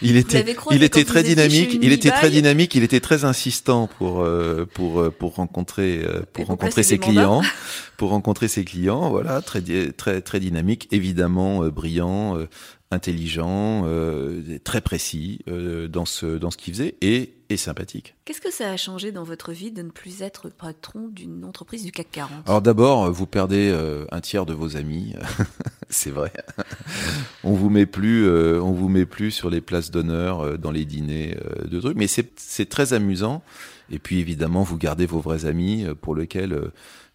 Il 0.00 0.16
était, 0.16 0.44
il 0.70 0.82
était 0.82 1.04
très 1.04 1.22
dynamique. 1.22 1.78
Il 1.80 1.92
était 1.92 2.10
très 2.10 2.30
dynamique. 2.30 2.74
Il 2.74 2.82
était 2.82 3.00
très 3.00 3.24
insistant 3.24 3.88
pour 3.98 4.22
euh, 4.22 4.64
pour 4.72 5.00
euh, 5.00 5.10
pour 5.10 5.34
rencontrer 5.34 6.02
euh, 6.02 6.22
pour 6.32 6.46
rencontrer 6.46 6.82
ses 6.82 6.98
clients, 6.98 7.42
pour 7.98 8.10
rencontrer 8.10 8.48
ses 8.48 8.64
clients. 8.64 9.10
Voilà, 9.10 9.42
très 9.42 9.62
très 9.92 10.22
très 10.22 10.40
dynamique, 10.40 10.88
évidemment 10.92 11.66
brillant, 11.68 12.38
intelligent, 12.90 13.82
euh, 13.86 14.58
très 14.64 14.80
précis 14.80 15.40
euh, 15.48 15.88
dans 15.88 16.04
ce 16.04 16.38
dans 16.38 16.50
ce 16.50 16.56
qu'il 16.56 16.74
faisait 16.74 16.96
et, 17.00 17.34
et 17.48 17.56
sympathique. 17.56 18.14
Qu'est-ce 18.24 18.40
que 18.40 18.52
ça 18.52 18.70
a 18.70 18.76
changé 18.76 19.12
dans 19.12 19.24
votre 19.24 19.52
vie 19.52 19.70
de 19.70 19.82
ne 19.82 19.90
plus 19.90 20.22
être 20.22 20.48
patron 20.48 21.08
d'une 21.08 21.44
entreprise 21.44 21.84
du 21.84 21.92
CAC 21.92 22.10
40 22.10 22.48
Alors 22.48 22.62
d'abord, 22.62 23.10
vous 23.10 23.26
perdez 23.26 23.70
euh, 23.72 24.04
un 24.10 24.20
tiers 24.20 24.46
de 24.46 24.52
vos 24.52 24.76
amis, 24.76 25.14
c'est 25.90 26.10
vrai. 26.10 26.32
on 27.44 27.52
vous 27.52 27.70
met 27.70 27.86
plus, 27.86 28.28
on 28.28 28.72
vous 28.72 28.88
met 28.88 29.06
plus 29.06 29.30
sur 29.30 29.50
les 29.50 29.60
places 29.60 29.90
d'honneur 29.90 30.58
dans 30.58 30.70
les 30.70 30.84
dîners 30.84 31.36
de 31.64 31.80
trucs, 31.80 31.96
mais 31.96 32.08
c'est 32.08 32.68
très 32.68 32.92
amusant. 32.92 33.42
Et 33.90 33.98
puis 33.98 34.18
évidemment, 34.18 34.62
vous 34.62 34.78
gardez 34.78 35.06
vos 35.06 35.20
vrais 35.20 35.46
amis 35.46 35.86
pour 36.00 36.14
lesquels 36.14 36.70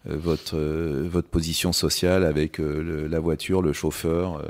votre 0.06 0.58
votre 0.58 1.28
position 1.28 1.72
sociale 1.72 2.24
avec 2.24 2.58
la 2.58 3.20
voiture, 3.20 3.62
le 3.62 3.72
chauffeur 3.72 4.42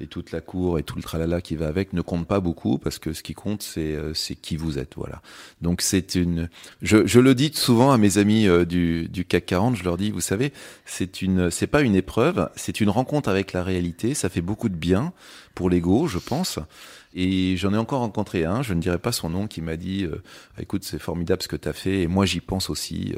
et 0.00 0.06
toute 0.06 0.32
la 0.32 0.40
cour 0.40 0.78
et 0.78 0.82
tout 0.82 0.96
le 0.96 1.02
tralala 1.02 1.40
qui 1.40 1.56
va 1.56 1.68
avec 1.68 1.92
ne 1.92 2.00
compte 2.02 2.26
pas 2.26 2.40
beaucoup 2.40 2.78
parce 2.78 2.98
que 2.98 3.12
ce 3.12 3.22
qui 3.22 3.34
compte 3.34 3.62
c'est 3.62 3.94
euh, 3.94 4.14
c'est 4.14 4.34
qui 4.34 4.56
vous 4.56 4.78
êtes 4.78 4.94
voilà. 4.96 5.20
Donc 5.62 5.82
c'est 5.82 6.14
une 6.14 6.48
je, 6.82 7.06
je 7.06 7.20
le 7.20 7.34
dis 7.34 7.50
souvent 7.54 7.90
à 7.92 7.98
mes 7.98 8.18
amis 8.18 8.46
euh, 8.46 8.64
du, 8.64 9.08
du 9.08 9.24
CAC 9.24 9.46
40 9.46 9.76
je 9.76 9.84
leur 9.84 9.96
dis 9.96 10.10
vous 10.10 10.20
savez 10.20 10.52
c'est 10.84 11.22
une 11.22 11.50
c'est 11.50 11.66
pas 11.66 11.82
une 11.82 11.96
épreuve 11.96 12.48
c'est 12.56 12.80
une 12.80 12.90
rencontre 12.90 13.28
avec 13.28 13.52
la 13.52 13.62
réalité 13.62 14.14
ça 14.14 14.28
fait 14.28 14.40
beaucoup 14.40 14.68
de 14.68 14.76
bien 14.76 15.12
pour 15.54 15.70
l'ego 15.70 16.06
je 16.06 16.18
pense 16.18 16.58
et 17.14 17.56
j'en 17.56 17.72
ai 17.72 17.76
encore 17.76 18.00
rencontré 18.00 18.44
un, 18.44 18.62
je 18.62 18.74
ne 18.74 18.80
dirais 18.80 18.98
pas 18.98 19.12
son 19.12 19.30
nom, 19.30 19.46
qui 19.46 19.62
m'a 19.62 19.76
dit 19.76 20.04
euh, 20.04 20.22
"Écoute, 20.60 20.84
c'est 20.84 20.98
formidable 20.98 21.42
ce 21.42 21.48
que 21.48 21.56
tu 21.56 21.68
as 21.68 21.72
fait, 21.72 22.02
et 22.02 22.06
moi 22.06 22.26
j'y 22.26 22.40
pense 22.40 22.70
aussi." 22.70 23.14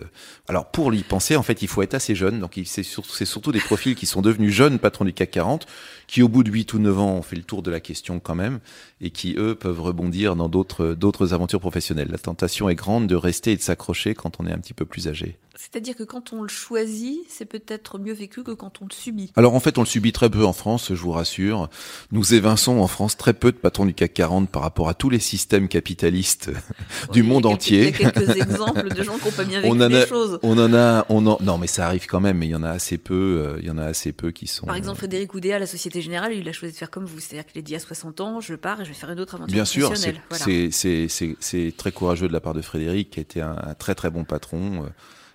Alors 0.48 0.70
pour 0.70 0.92
y 0.94 1.03
penser, 1.03 1.37
en 1.37 1.42
fait, 1.42 1.62
il 1.62 1.68
faut 1.68 1.83
être 1.83 1.94
assez 1.94 2.14
jeune. 2.14 2.40
Donc 2.40 2.59
c'est 2.64 2.83
surtout, 2.83 3.53
des 3.53 3.61
profils 3.61 3.94
qui 3.94 4.07
sont 4.07 4.22
devenus 4.22 4.53
jeunes 4.53 4.79
patrons 4.79 5.05
du 5.05 5.12
CAC 5.12 5.31
40, 5.31 5.66
qui 6.07 6.22
au 6.22 6.29
bout 6.29 6.42
de 6.42 6.50
8 6.50 6.74
ou 6.74 6.79
9 6.79 6.98
ans 6.98 7.14
ont 7.14 7.22
fait 7.22 7.37
le 7.37 7.42
tour 7.42 7.62
de 7.62 7.70
la 7.70 7.81
question 7.81 8.20
quand 8.20 8.35
même, 8.35 8.61
et 9.00 9.11
qui 9.11 9.35
eux 9.37 9.55
peuvent 9.55 9.81
rebondir 9.81 10.37
dans 10.37 10.48
d'autres 10.48 11.35
aventures 11.35 11.61
professionnelles. 11.61 12.09
La 12.11 12.18
tentation 12.18 12.68
est 12.68 12.74
grande 12.74 13.07
de 13.07 13.14
rester 13.14 13.53
et 13.53 13.57
de 13.57 13.62
s'accrocher 13.62 14.14
quand 14.14 14.40
on 14.40 14.46
est 14.46 14.53
un 14.53 14.59
petit 14.59 14.74
peu 14.74 14.85
plus 14.85 15.09
âgé. 15.09 15.37
C'est-à-dire 15.61 15.94
que 15.94 16.05
quand 16.05 16.33
on 16.33 16.40
le 16.40 16.49
choisit, 16.49 17.20
c'est 17.29 17.44
peut-être 17.44 17.99
mieux 17.99 18.14
vécu 18.14 18.42
que 18.42 18.53
quand 18.53 18.81
on 18.81 18.87
le 18.87 18.94
subit. 18.94 19.31
Alors 19.37 19.55
en 19.55 19.61
fait, 19.61 19.77
on 19.77 19.83
le 19.83 19.87
subit 19.87 20.11
très 20.11 20.31
peu 20.31 20.46
en 20.46 20.55
France, 20.55 20.94
je 20.94 21.03
vous 21.03 21.12
rassure. 21.12 21.68
Nous 22.12 22.33
évinçons 22.33 22.79
en 22.79 22.87
France 22.87 23.18
très 23.18 23.35
peu 23.35 23.53
de 23.53 23.59
patrons 23.59 23.85
du 23.85 23.92
CAC 23.92 24.14
40 24.14 24.49
par 24.49 24.62
rapport 24.62 24.88
à 24.88 24.94
tous 24.94 25.11
les 25.11 25.18
systèmes 25.18 25.68
capitalistes 25.68 26.51
du 27.12 27.23
monde 27.23 27.44
entier. 27.44 27.88
Il 27.88 28.01
y 28.01 28.07
a 28.07 28.11
quelques 28.11 28.37
exemples 28.37 28.88
de 28.88 29.03
gens 29.03 29.18
qui 29.18 29.31
pas 29.33 29.44
bien 29.44 29.61
vécu 29.61 29.75
on 29.77 29.81
en 29.83 30.07
choses. 30.07 30.38
On 30.42 30.59
en 30.59 30.73
a, 30.73 31.05
on 31.11 31.27
en, 31.27 31.37
non 31.42 31.59
mais 31.59 31.66
ça 31.66 31.87
arrive 31.87 32.07
quand 32.07 32.20
même, 32.20 32.38
mais 32.38 32.46
il 32.46 32.53
y 32.53 32.57
en 32.57 32.62
a 32.62 32.70
assez 32.70 32.96
peu, 32.96 33.44
euh, 33.44 33.59
il 33.61 33.66
y 33.66 33.70
en 33.70 33.77
a 33.77 33.85
assez 33.85 34.12
peu 34.12 34.31
qui 34.31 34.46
sont. 34.46 34.64
Par 34.64 34.77
exemple, 34.77 34.96
euh, 34.96 35.01
Frédéric 35.01 35.35
Oudéa, 35.35 35.59
la 35.59 35.66
Société 35.66 36.01
Générale, 36.01 36.33
il 36.33 36.49
a 36.49 36.53
choisi 36.53 36.73
de 36.73 36.79
faire 36.79 36.90
comme 36.90 37.05
vous, 37.05 37.20
c'est-à-dire 37.20 37.44
qu'il 37.44 37.59
a 37.59 37.62
dit 37.62 37.75
à 37.75 37.81
60 37.81 38.23
ans, 38.23 38.40
je 38.40 38.55
pars 38.55 38.81
et 38.81 38.85
je 38.85 38.90
vais 38.90 38.96
faire 38.96 39.11
une 39.11 39.20
autre 39.20 39.35
aventure 39.35 39.53
Bien 39.53 39.66
sûr, 39.66 39.92
c'est 39.94 41.37
c'est 41.38 41.75
très 41.77 41.92
courageux 41.92 42.29
de 42.29 42.33
la 42.33 42.40
part 42.40 42.55
de 42.55 42.62
Frédéric, 42.62 43.11
qui 43.11 43.20
a 43.20 43.23
été 43.23 43.42
un, 43.42 43.57
un 43.62 43.75
très 43.75 43.94
très 43.94 44.09
bon 44.09 44.25
patron. 44.25 44.85
Euh, 44.85 44.88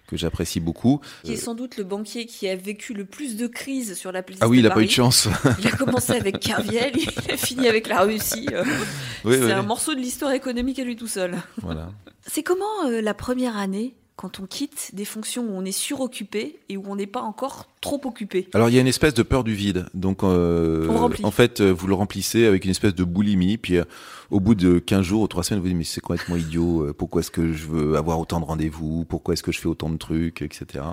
que 0.08 0.18
j'apprécie 0.18 0.60
beaucoup. 0.60 1.02
Qui 1.24 1.34
est 1.34 1.38
sans 1.38 1.56
doute 1.56 1.78
le 1.78 1.84
banquier 1.84 2.26
qui 2.26 2.48
a 2.48 2.56
vécu 2.56 2.94
le 2.94 3.06
plus 3.06 3.36
de 3.36 3.48
crises 3.48 3.96
sur 3.96 4.12
la 4.12 4.24
place 4.24 4.40
Ah 4.42 4.48
oui, 4.48 4.60
il 4.60 4.64
n'a 4.64 4.72
pas 4.72 4.82
eu 4.82 4.86
de 4.86 4.92
chance. 4.92 5.28
il 5.60 5.68
a 5.68 5.72
commencé 5.72 6.14
avec 6.14 6.40
Kerviel, 6.40 6.92
il 6.96 7.32
a 7.32 7.38
fini 7.38 7.68
avec 7.68 7.88
la 7.88 8.02
Russie. 8.02 8.48
c'est 9.24 9.52
un 9.52 9.64
morceau 9.64 9.96
de 9.96 10.00
l'histoire 10.00 10.32
économique 10.32 10.80
à 10.80 10.84
lui 10.84 10.96
tout 10.96 11.08
seul. 11.08 11.38
Voilà. 11.62 11.90
C'est 12.28 12.44
comment 12.44 12.86
euh, 12.88 13.02
la 13.02 13.14
première 13.14 13.58
année 13.58 13.96
quand 14.16 14.40
on 14.40 14.46
quitte 14.46 14.92
des 14.94 15.04
fonctions 15.04 15.44
où 15.44 15.52
on 15.52 15.66
est 15.66 15.74
suroccupé 15.74 16.60
et 16.70 16.78
où 16.78 16.84
on 16.88 16.96
n'est 16.96 17.08
pas 17.08 17.22
encore 17.22 17.68
trop 17.82 18.00
occupé 18.06 18.48
Alors 18.54 18.70
il 18.70 18.76
y 18.76 18.78
a 18.78 18.82
une 18.82 18.88
espèce 18.88 19.14
de 19.14 19.24
peur 19.24 19.44
du 19.44 19.54
vide. 19.54 19.88
Donc 19.94 20.24
euh, 20.24 20.88
en 21.24 21.32
fait, 21.32 21.60
euh, 21.60 21.72
vous 21.72 21.88
le 21.88 21.94
remplissez 21.94 22.46
avec 22.46 22.64
une 22.64 22.72
espèce 22.72 22.96
de 22.96 23.04
boulimie, 23.04 23.58
puis 23.58 23.78
euh, 23.78 23.84
au 24.32 24.40
bout 24.40 24.56
de 24.56 24.80
15 24.80 25.02
jours 25.02 25.22
ou 25.24 25.28
3 25.28 25.44
semaines, 25.44 25.60
vous 25.60 25.66
vous 25.66 25.70
dites 25.70 25.78
mais 25.78 25.84
c'est 25.84 26.02
complètement 26.02 26.38
idiot, 26.38 26.94
pourquoi 26.98 27.22
est-ce 27.22 27.32
que 27.32 27.52
je 27.52 27.68
veux 27.68 27.98
avoir 27.98 28.20
autant 28.20 28.40
de 28.40 28.46
rendez-vous, 28.46 29.06
pourquoi 29.06 29.34
est-ce 29.34 29.44
que 29.44 29.52
je 29.52 29.60
fais 29.60 29.68
autant 29.68 29.90
de 29.90 29.98
trucs, 29.98 30.42
etc. 30.42 30.84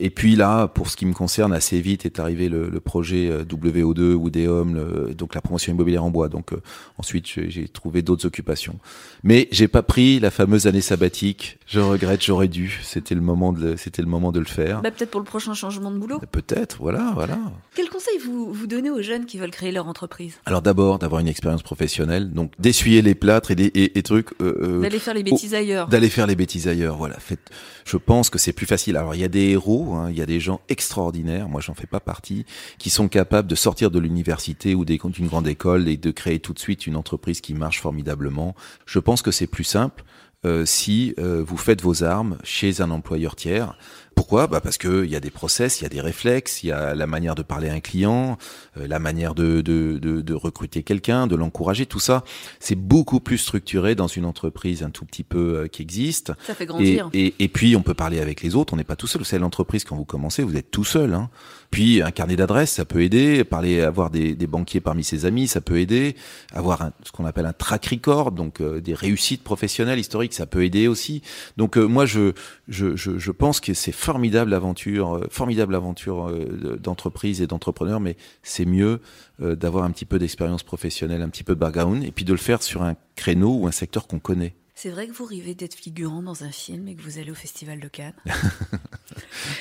Et 0.00 0.10
puis 0.10 0.36
là, 0.36 0.66
pour 0.66 0.90
ce 0.90 0.96
qui 0.96 1.06
me 1.06 1.12
concerne, 1.12 1.52
assez 1.52 1.80
vite 1.80 2.04
est 2.04 2.18
arrivé 2.18 2.48
le, 2.48 2.68
le 2.68 2.80
projet 2.80 3.28
euh, 3.30 3.44
WO2 3.44 4.14
ou 4.14 4.30
Deum, 4.30 5.12
donc 5.14 5.34
la 5.34 5.40
promotion 5.40 5.72
immobilière 5.72 6.04
en 6.04 6.10
bois. 6.10 6.28
Donc 6.28 6.52
euh, 6.52 6.60
ensuite, 6.98 7.26
j'ai 7.26 7.68
trouvé 7.68 8.02
d'autres 8.02 8.26
occupations. 8.26 8.78
Mais 9.22 9.48
j'ai 9.52 9.68
pas 9.68 9.82
pris 9.82 10.20
la 10.20 10.30
fameuse 10.30 10.66
année 10.66 10.80
sabbatique. 10.80 11.58
Je 11.66 11.80
regrette, 11.80 12.22
j'aurais 12.22 12.48
dû. 12.48 12.80
C'était 12.82 13.14
le 13.14 13.20
moment 13.20 13.52
de, 13.52 13.76
c'était 13.76 14.02
le 14.02 14.08
moment 14.08 14.32
de 14.32 14.38
le 14.38 14.44
faire. 14.44 14.82
Bah, 14.82 14.90
peut-être 14.90 15.10
pour 15.10 15.20
le 15.20 15.26
prochain 15.26 15.54
changement 15.54 15.90
de 15.90 15.98
boulot. 15.98 16.20
Peut-être, 16.30 16.78
voilà, 16.80 17.12
voilà. 17.14 17.38
Quel 17.74 17.88
conseil 17.88 18.18
vous 18.18 18.52
vous 18.52 18.66
donnez 18.66 18.90
aux 18.90 19.02
jeunes 19.02 19.26
qui 19.26 19.38
veulent 19.38 19.50
créer 19.50 19.72
leur 19.72 19.88
entreprise? 19.88 20.38
Alors 20.46 20.62
d'abord, 20.62 20.98
d'avoir 20.98 21.20
une 21.20 21.28
expérience 21.28 21.62
professionnelle, 21.62 22.30
donc 22.32 22.52
d'essuyer 22.58 23.02
les 23.02 23.14
plâtres 23.14 23.50
et 23.50 23.54
des 23.54 23.66
et, 23.66 23.98
et 23.98 24.02
trucs. 24.02 24.30
Euh, 24.40 24.80
d'aller 24.80 24.98
faire 24.98 25.14
les 25.14 25.22
bêtises 25.22 25.54
ailleurs. 25.54 25.88
D'aller 25.88 26.10
faire 26.10 26.26
les 26.26 26.36
bêtises 26.36 26.68
ailleurs, 26.68 26.96
voilà. 26.96 27.18
Faites. 27.18 27.50
Je 27.84 27.96
pense 27.96 28.30
que 28.30 28.38
c'est 28.38 28.52
plus 28.52 28.66
facile. 28.66 28.96
Alors 28.96 29.14
il 29.14 29.20
y 29.20 29.24
a 29.24 29.28
des 29.28 29.50
héros 29.50 29.84
Hein. 29.94 30.10
Il 30.10 30.16
y 30.16 30.22
a 30.22 30.26
des 30.26 30.40
gens 30.40 30.60
extraordinaires, 30.68 31.48
moi 31.48 31.60
j'en 31.60 31.74
fais 31.74 31.86
pas 31.86 32.00
partie, 32.00 32.44
qui 32.78 32.90
sont 32.90 33.08
capables 33.08 33.48
de 33.48 33.54
sortir 33.54 33.90
de 33.90 33.98
l'université 33.98 34.74
ou 34.74 34.84
d'une 34.84 35.26
grande 35.26 35.48
école 35.48 35.88
et 35.88 35.96
de 35.96 36.10
créer 36.10 36.38
tout 36.38 36.52
de 36.52 36.58
suite 36.58 36.86
une 36.86 36.96
entreprise 36.96 37.40
qui 37.40 37.54
marche 37.54 37.80
formidablement. 37.80 38.54
Je 38.86 38.98
pense 38.98 39.22
que 39.22 39.30
c'est 39.30 39.46
plus 39.46 39.64
simple 39.64 40.04
euh, 40.44 40.64
si 40.64 41.14
euh, 41.18 41.42
vous 41.46 41.56
faites 41.56 41.82
vos 41.82 42.04
armes 42.04 42.38
chez 42.42 42.80
un 42.80 42.90
employeur 42.90 43.36
tiers 43.36 43.76
pourquoi? 44.14 44.46
Bah 44.46 44.60
Parce 44.60 44.78
qu'il 44.78 45.06
y 45.06 45.16
a 45.16 45.20
des 45.20 45.30
process, 45.30 45.80
il 45.80 45.84
y 45.84 45.86
a 45.86 45.88
des 45.88 46.00
réflexes, 46.00 46.62
il 46.62 46.68
y 46.68 46.72
a 46.72 46.94
la 46.94 47.06
manière 47.06 47.34
de 47.34 47.42
parler 47.42 47.68
à 47.68 47.74
un 47.74 47.80
client, 47.80 48.38
euh, 48.78 48.86
la 48.86 48.98
manière 48.98 49.34
de, 49.34 49.60
de, 49.60 49.98
de, 49.98 50.20
de 50.20 50.34
recruter 50.34 50.82
quelqu'un, 50.82 51.26
de 51.26 51.36
l'encourager, 51.36 51.86
tout 51.86 52.00
ça. 52.00 52.24
C'est 52.60 52.74
beaucoup 52.76 53.20
plus 53.20 53.38
structuré 53.38 53.94
dans 53.94 54.06
une 54.06 54.24
entreprise 54.24 54.82
un 54.82 54.90
tout 54.90 55.04
petit 55.04 55.24
peu 55.24 55.56
euh, 55.56 55.68
qui 55.68 55.82
existe. 55.82 56.32
Ça 56.46 56.54
fait 56.54 56.66
grandir. 56.66 57.10
Et, 57.12 57.26
et, 57.26 57.34
et, 57.40 57.48
puis, 57.48 57.76
on 57.76 57.82
peut 57.82 57.94
parler 57.94 58.20
avec 58.20 58.42
les 58.42 58.54
autres, 58.54 58.72
on 58.72 58.76
n'est 58.76 58.84
pas 58.84 58.96
tout 58.96 59.06
seul. 59.06 59.24
C'est 59.24 59.38
l'entreprise, 59.38 59.84
quand 59.84 59.96
vous 59.96 60.04
commencez, 60.04 60.42
vous 60.42 60.56
êtes 60.56 60.70
tout 60.70 60.84
seul. 60.84 61.14
Hein. 61.14 61.30
Puis, 61.74 62.02
un 62.02 62.12
carnet 62.12 62.36
d'adresses, 62.36 62.70
ça 62.70 62.84
peut 62.84 63.02
aider. 63.02 63.42
Parler, 63.42 63.80
avoir 63.80 64.10
des, 64.10 64.36
des, 64.36 64.46
banquiers 64.46 64.80
parmi 64.80 65.02
ses 65.02 65.26
amis, 65.26 65.48
ça 65.48 65.60
peut 65.60 65.80
aider. 65.80 66.14
Avoir 66.52 66.82
un, 66.82 66.92
ce 67.02 67.10
qu'on 67.10 67.24
appelle 67.24 67.46
un 67.46 67.52
track 67.52 67.86
record, 67.86 68.30
donc 68.30 68.60
euh, 68.60 68.80
des 68.80 68.94
réussites 68.94 69.42
professionnelles 69.42 69.98
historiques, 69.98 70.34
ça 70.34 70.46
peut 70.46 70.64
aider 70.64 70.86
aussi. 70.86 71.20
Donc, 71.56 71.76
moi, 71.76 72.06
je, 72.06 72.32
je, 72.68 72.94
je, 72.94 73.18
je 73.18 73.30
pense 73.32 73.58
que 73.58 73.74
c'est 73.74 73.90
formidable 73.90 74.54
aventure, 74.54 75.16
euh, 75.16 75.26
formidable 75.30 75.74
aventure 75.74 76.28
euh, 76.28 76.78
d'entreprise 76.80 77.42
et 77.42 77.48
d'entrepreneur, 77.48 77.98
mais 77.98 78.16
c'est 78.44 78.66
mieux 78.66 79.00
euh, 79.42 79.56
d'avoir 79.56 79.82
un 79.82 79.90
petit 79.90 80.04
peu 80.04 80.20
d'expérience 80.20 80.62
professionnelle, 80.62 81.22
un 81.22 81.28
petit 81.28 81.42
peu 81.42 81.56
de 81.56 81.60
background, 81.60 82.04
et 82.04 82.12
puis 82.12 82.24
de 82.24 82.30
le 82.30 82.38
faire 82.38 82.62
sur 82.62 82.84
un 82.84 82.94
créneau 83.16 83.52
ou 83.52 83.66
un 83.66 83.72
secteur 83.72 84.06
qu'on 84.06 84.20
connaît. 84.20 84.54
C'est 84.76 84.90
vrai 84.90 85.06
que 85.06 85.12
vous 85.12 85.24
rêvez 85.24 85.54
d'être 85.54 85.74
figurant 85.74 86.20
dans 86.20 86.42
un 86.42 86.50
film 86.50 86.88
et 86.88 86.94
que 86.94 87.02
vous 87.02 87.18
allez 87.18 87.30
au 87.30 87.36
Festival 87.36 87.78
de 87.78 87.88
Cannes. 87.88 88.14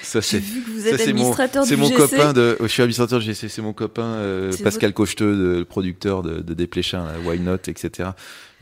ça 0.01 0.21
c'est 0.21 0.41
C'est 0.41 1.13
mon, 1.13 1.89
copain 1.89 2.33
de. 2.33 2.57
Je 2.61 2.67
suis 2.67 2.81
administrateur 2.81 3.19
du 3.19 3.25
GC. 3.25 3.49
C'est 3.49 3.61
mon 3.61 3.73
copain 3.73 4.03
euh, 4.03 4.51
Pascal 4.63 4.89
votre... 4.89 4.95
Cocheteux, 4.95 5.57
le 5.57 5.65
producteur 5.65 6.23
de, 6.23 6.41
de 6.41 6.53
Desplechin, 6.53 7.07
Why 7.25 7.39
Not, 7.39 7.67
etc. 7.67 8.11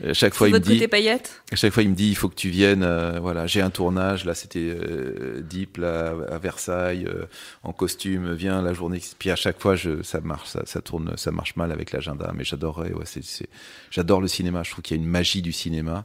À 0.04 0.14
chaque 0.14 0.34
fois 0.34 0.48
il 0.48 0.54
me 0.54 0.58
dit. 0.58 0.82
à 0.82 1.56
chaque 1.56 1.72
fois 1.72 1.82
il 1.82 1.90
me 1.90 1.94
dit 1.94 2.08
il 2.08 2.16
faut 2.16 2.28
que 2.28 2.34
tu 2.34 2.48
viennes. 2.48 2.82
Euh, 2.82 3.18
voilà, 3.20 3.46
j'ai 3.46 3.60
un 3.60 3.70
tournage. 3.70 4.24
Là 4.24 4.34
c'était 4.34 4.74
euh, 4.76 5.40
Deep 5.42 5.76
là 5.76 6.14
à 6.30 6.38
Versailles 6.38 7.06
euh, 7.06 7.26
en 7.62 7.72
costume. 7.72 8.32
Viens 8.34 8.62
la 8.62 8.72
journée. 8.74 9.00
Puis 9.18 9.30
à 9.30 9.36
chaque 9.36 9.60
fois 9.60 9.76
je 9.76 10.02
ça 10.02 10.20
marche, 10.20 10.48
ça, 10.48 10.62
ça 10.66 10.80
tourne, 10.80 11.12
ça 11.16 11.30
marche 11.30 11.54
mal 11.56 11.70
avec 11.70 11.92
l'agenda. 11.92 12.32
Mais 12.34 12.42
j'adorerais. 12.42 12.92
Ouais, 12.92 13.04
c'est, 13.04 13.48
j'adore 13.90 14.20
le 14.20 14.28
cinéma. 14.28 14.62
Je 14.64 14.72
trouve 14.72 14.82
qu'il 14.82 14.96
y 14.96 15.00
a 15.00 15.02
une 15.02 15.08
magie 15.08 15.42
du 15.42 15.52
cinéma. 15.52 16.04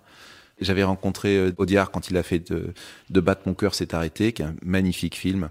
J'avais 0.59 0.83
rencontré 0.83 1.37
euh, 1.37 1.51
Audiard 1.57 1.91
quand 1.91 2.09
il 2.09 2.17
a 2.17 2.23
fait 2.23 2.39
de, 2.39 2.73
de 3.09 3.23
mon 3.45 3.53
cœur 3.53 3.75
s'est 3.75 3.93
arrêté, 3.93 4.33
qui 4.33 4.41
est 4.41 4.45
un 4.45 4.55
magnifique 4.63 5.15
film 5.15 5.49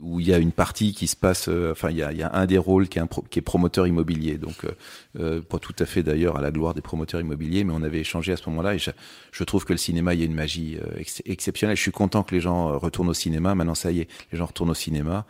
où 0.00 0.20
il 0.20 0.28
y 0.28 0.32
a 0.32 0.38
une 0.38 0.52
partie 0.52 0.94
qui 0.94 1.08
se 1.08 1.16
passe, 1.16 1.48
euh, 1.48 1.72
enfin 1.72 1.90
il 1.90 1.96
y 1.96 2.02
a, 2.02 2.12
il 2.12 2.18
y 2.18 2.22
a, 2.22 2.30
un 2.32 2.46
des 2.46 2.58
rôles 2.58 2.88
qui 2.88 2.98
est, 2.98 3.02
un 3.02 3.08
pro, 3.08 3.22
qui 3.28 3.40
est 3.40 3.42
promoteur 3.42 3.86
immobilier, 3.86 4.38
donc 4.38 4.64
euh, 4.64 4.70
euh, 5.18 5.40
pas 5.40 5.58
tout 5.58 5.74
à 5.80 5.86
fait 5.86 6.04
d'ailleurs 6.04 6.36
à 6.36 6.40
la 6.40 6.52
gloire 6.52 6.72
des 6.72 6.80
promoteurs 6.80 7.20
immobiliers, 7.20 7.64
mais 7.64 7.72
on 7.74 7.82
avait 7.82 7.98
échangé 7.98 8.32
à 8.32 8.36
ce 8.36 8.48
moment-là 8.48 8.74
et 8.74 8.78
je, 8.78 8.90
je 9.32 9.44
trouve 9.44 9.64
que 9.64 9.72
le 9.72 9.78
cinéma 9.78 10.14
il 10.14 10.20
y 10.20 10.22
a 10.22 10.26
une 10.26 10.34
magie 10.34 10.78
euh, 10.80 10.98
ex 11.00 11.20
exceptionnelle. 11.26 11.76
Je 11.76 11.82
suis 11.82 11.90
content 11.90 12.22
que 12.22 12.32
les 12.32 12.40
gens 12.40 12.78
retournent 12.78 13.08
au 13.08 13.14
cinéma. 13.14 13.56
Maintenant 13.56 13.74
ça 13.74 13.90
y 13.90 14.00
est, 14.00 14.08
les 14.30 14.38
gens 14.38 14.46
retournent 14.46 14.70
au 14.70 14.74
cinéma. 14.74 15.26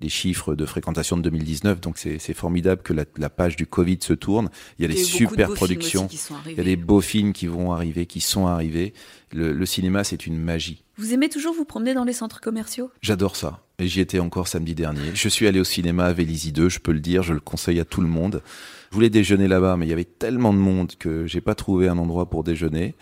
Les 0.00 0.08
chiffres 0.08 0.54
de 0.54 0.66
fréquentation 0.66 1.16
de 1.16 1.22
2019, 1.22 1.80
donc 1.80 1.98
c'est 1.98 2.34
formidable 2.34 2.82
que 2.82 2.92
la, 2.92 3.04
la, 3.18 3.30
page 3.30 3.54
du 3.54 3.66
Covid 3.66 3.98
se 4.00 4.14
tourne. 4.14 4.50
Il 4.78 4.82
y 4.82 4.84
a 4.84 4.88
des 4.88 4.96
super 4.96 5.50
de 5.50 5.54
productions, 5.54 6.08
il 6.46 6.56
y 6.56 6.60
a 6.60 6.64
des 6.64 6.76
beaux 6.76 7.00
films 7.00 7.32
qui 7.32 7.46
vont 7.46 7.72
arriver, 7.72 8.06
qui 8.06 8.20
sont 8.20 8.46
arrivés. 8.46 8.94
Le, 9.32 9.52
le 9.52 9.66
cinéma 9.66 10.02
c'est 10.02 10.26
une 10.26 10.38
magie. 10.38 10.82
Vous 10.96 11.12
aimez 11.12 11.28
toujours 11.28 11.54
vous 11.54 11.64
promener 11.64 11.94
dans 11.94 12.04
les 12.04 12.12
centres 12.12 12.40
commerciaux? 12.40 12.90
J'adore 13.00 13.36
ça. 13.36 13.60
Et 13.82 13.88
j'y 13.88 13.98
étais 13.98 14.20
encore 14.20 14.46
samedi 14.46 14.76
dernier. 14.76 15.10
Je 15.12 15.28
suis 15.28 15.48
allé 15.48 15.58
au 15.58 15.64
cinéma 15.64 16.04
à 16.04 16.12
Vélizy 16.12 16.52
2, 16.52 16.68
je 16.68 16.78
peux 16.78 16.92
le 16.92 17.00
dire, 17.00 17.24
je 17.24 17.34
le 17.34 17.40
conseille 17.40 17.80
à 17.80 17.84
tout 17.84 18.00
le 18.00 18.06
monde. 18.06 18.40
Je 18.90 18.94
voulais 18.94 19.10
déjeuner 19.10 19.48
là-bas, 19.48 19.76
mais 19.76 19.86
il 19.86 19.88
y 19.88 19.92
avait 19.92 20.04
tellement 20.04 20.52
de 20.52 20.58
monde 20.58 20.92
que 21.00 21.26
j'ai 21.26 21.40
pas 21.40 21.56
trouvé 21.56 21.88
un 21.88 21.98
endroit 21.98 22.30
pour 22.30 22.44
déjeuner. 22.44 22.94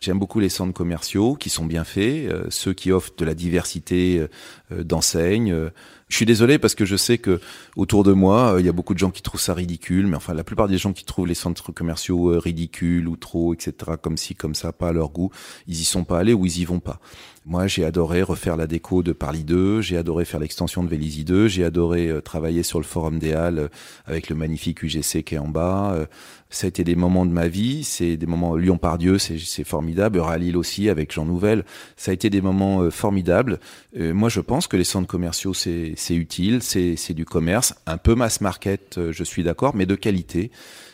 J'aime 0.00 0.18
beaucoup 0.18 0.40
les 0.40 0.48
centres 0.48 0.72
commerciaux 0.72 1.36
qui 1.36 1.50
sont 1.50 1.66
bien 1.66 1.84
faits, 1.84 2.28
euh, 2.28 2.46
ceux 2.50 2.72
qui 2.72 2.90
offrent 2.90 3.12
de 3.16 3.24
la 3.24 3.34
diversité 3.34 4.26
euh, 4.72 4.82
d'enseignes. 4.82 5.70
Euh. 6.14 6.16
Je 6.16 6.18
suis 6.18 6.26
désolé 6.26 6.58
parce 6.58 6.74
que 6.74 6.84
je 6.84 6.96
sais 6.96 7.18
que 7.18 7.40
autour 7.76 8.04
de 8.04 8.12
moi, 8.12 8.56
il 8.58 8.66
y 8.66 8.68
a 8.68 8.72
beaucoup 8.72 8.94
de 8.94 8.98
gens 8.98 9.10
qui 9.10 9.22
trouvent 9.22 9.40
ça 9.40 9.54
ridicule, 9.54 10.06
mais 10.06 10.16
enfin 10.16 10.32
la 10.32 10.44
plupart 10.44 10.68
des 10.68 10.78
gens 10.78 10.92
qui 10.92 11.04
trouvent 11.04 11.26
les 11.26 11.34
centres 11.34 11.72
commerciaux 11.72 12.38
ridicules 12.38 13.08
ou 13.08 13.16
trop, 13.16 13.52
etc., 13.52 13.92
comme 14.00 14.16
ci, 14.16 14.34
comme 14.34 14.54
ça, 14.54 14.72
pas 14.72 14.88
à 14.88 14.92
leur 14.92 15.10
goût, 15.10 15.30
ils 15.66 15.80
y 15.80 15.84
sont 15.84 16.04
pas 16.04 16.20
allés 16.20 16.32
ou 16.32 16.46
ils 16.46 16.60
y 16.60 16.64
vont 16.64 16.80
pas. 16.80 17.00
Moi, 17.46 17.66
j'ai 17.66 17.84
adoré 17.84 18.22
refaire 18.22 18.56
la 18.56 18.66
déco 18.66 19.02
de 19.02 19.12
Parly 19.12 19.44
2, 19.44 19.82
j'ai 19.82 19.98
adoré 19.98 20.24
faire 20.24 20.40
l'extension 20.40 20.82
de 20.82 20.88
Vélizy 20.88 21.24
2, 21.24 21.46
j'ai 21.46 21.62
adoré 21.62 22.08
euh, 22.08 22.22
travailler 22.22 22.62
sur 22.62 22.78
le 22.78 22.86
Forum 22.86 23.18
des 23.18 23.34
Halles 23.34 23.58
euh, 23.58 23.68
avec 24.06 24.30
le 24.30 24.34
magnifique 24.34 24.82
UGC 24.82 25.22
qui 25.24 25.34
est 25.34 25.38
en 25.38 25.48
bas. 25.48 25.92
Euh, 25.92 26.06
ça 26.48 26.66
a 26.66 26.68
été 26.68 26.84
des 26.84 26.96
moments 26.96 27.26
de 27.26 27.32
ma 27.32 27.46
vie, 27.48 27.84
c'est 27.84 28.16
des 28.16 28.24
moments 28.24 28.56
Lyon-Pardieu, 28.56 29.18
c'est 29.18 29.64
formidable, 29.64 30.22
Lille 30.38 30.56
aussi 30.56 30.88
avec 30.88 31.12
Jean 31.12 31.26
Nouvel, 31.26 31.64
ça 31.96 32.12
a 32.12 32.14
été 32.14 32.30
des 32.30 32.40
moments 32.40 32.88
formidables. 32.90 33.58
moi, 33.98 34.28
je 34.28 34.40
pense 34.40 34.68
que 34.68 34.76
les 34.76 34.84
centres 34.84 35.08
commerciaux, 35.08 35.52
c'est 35.52 35.96
utile, 36.10 36.62
c'est 36.62 37.14
du 37.14 37.24
commerce, 37.24 37.74
un 37.86 37.96
peu 37.96 38.14
mass 38.14 38.42
market, 38.42 39.00
je 39.10 39.24
suis 39.24 39.42
d'accord, 39.42 39.74
mais 39.74 39.86
de 39.86 39.94
qualité. 39.94 40.50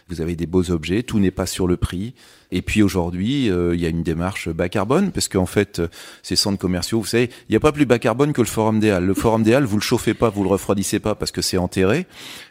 Vous 0.09 0.21
avez 0.21 0.37
des 0.37 0.47
beaux 0.47 0.71
objets, 0.71 1.03
tout 1.03 1.19
n'est 1.19 1.31
pas 1.31 1.47
sur 1.47 1.67
le 1.67 1.77
prix. 1.77 2.15
Et 2.53 2.63
puis 2.63 2.83
aujourd'hui, 2.83 3.49
euh, 3.49 3.75
il 3.75 3.81
y 3.81 3.87
a 3.87 3.89
une 3.89 4.03
démarche 4.03 4.49
bas 4.49 4.69
carbone, 4.69 5.13
parce 5.13 5.29
qu'en 5.29 5.47
fait, 5.47 5.79
euh, 5.79 5.89
ces 6.23 6.37
centres 6.37 6.59
commerciaux, 6.59 7.01
vous 7.01 7.07
savez, 7.07 7.31
il 7.49 7.53
n'y 7.53 7.57
a 7.57 7.61
pas 7.61 7.73
plus 7.73 7.87
bas 7.87 7.99
carbone 7.99 8.33
que 8.33 8.41
le 8.41 8.47
Forum 8.47 8.81
des 8.81 8.91
Halles. 8.91 9.05
Le 9.05 9.15
Forum 9.15 9.43
des 9.43 9.55
Halles, 9.55 9.65
vous 9.65 9.77
le 9.77 9.83
chauffez 9.83 10.15
pas, 10.15 10.31
vous 10.31 10.43
le 10.43 10.49
refroidissez 10.49 10.99
pas 10.99 11.15
parce 11.15 11.31
que 11.31 11.43
c'est 11.43 11.59
enterré. 11.59 12.07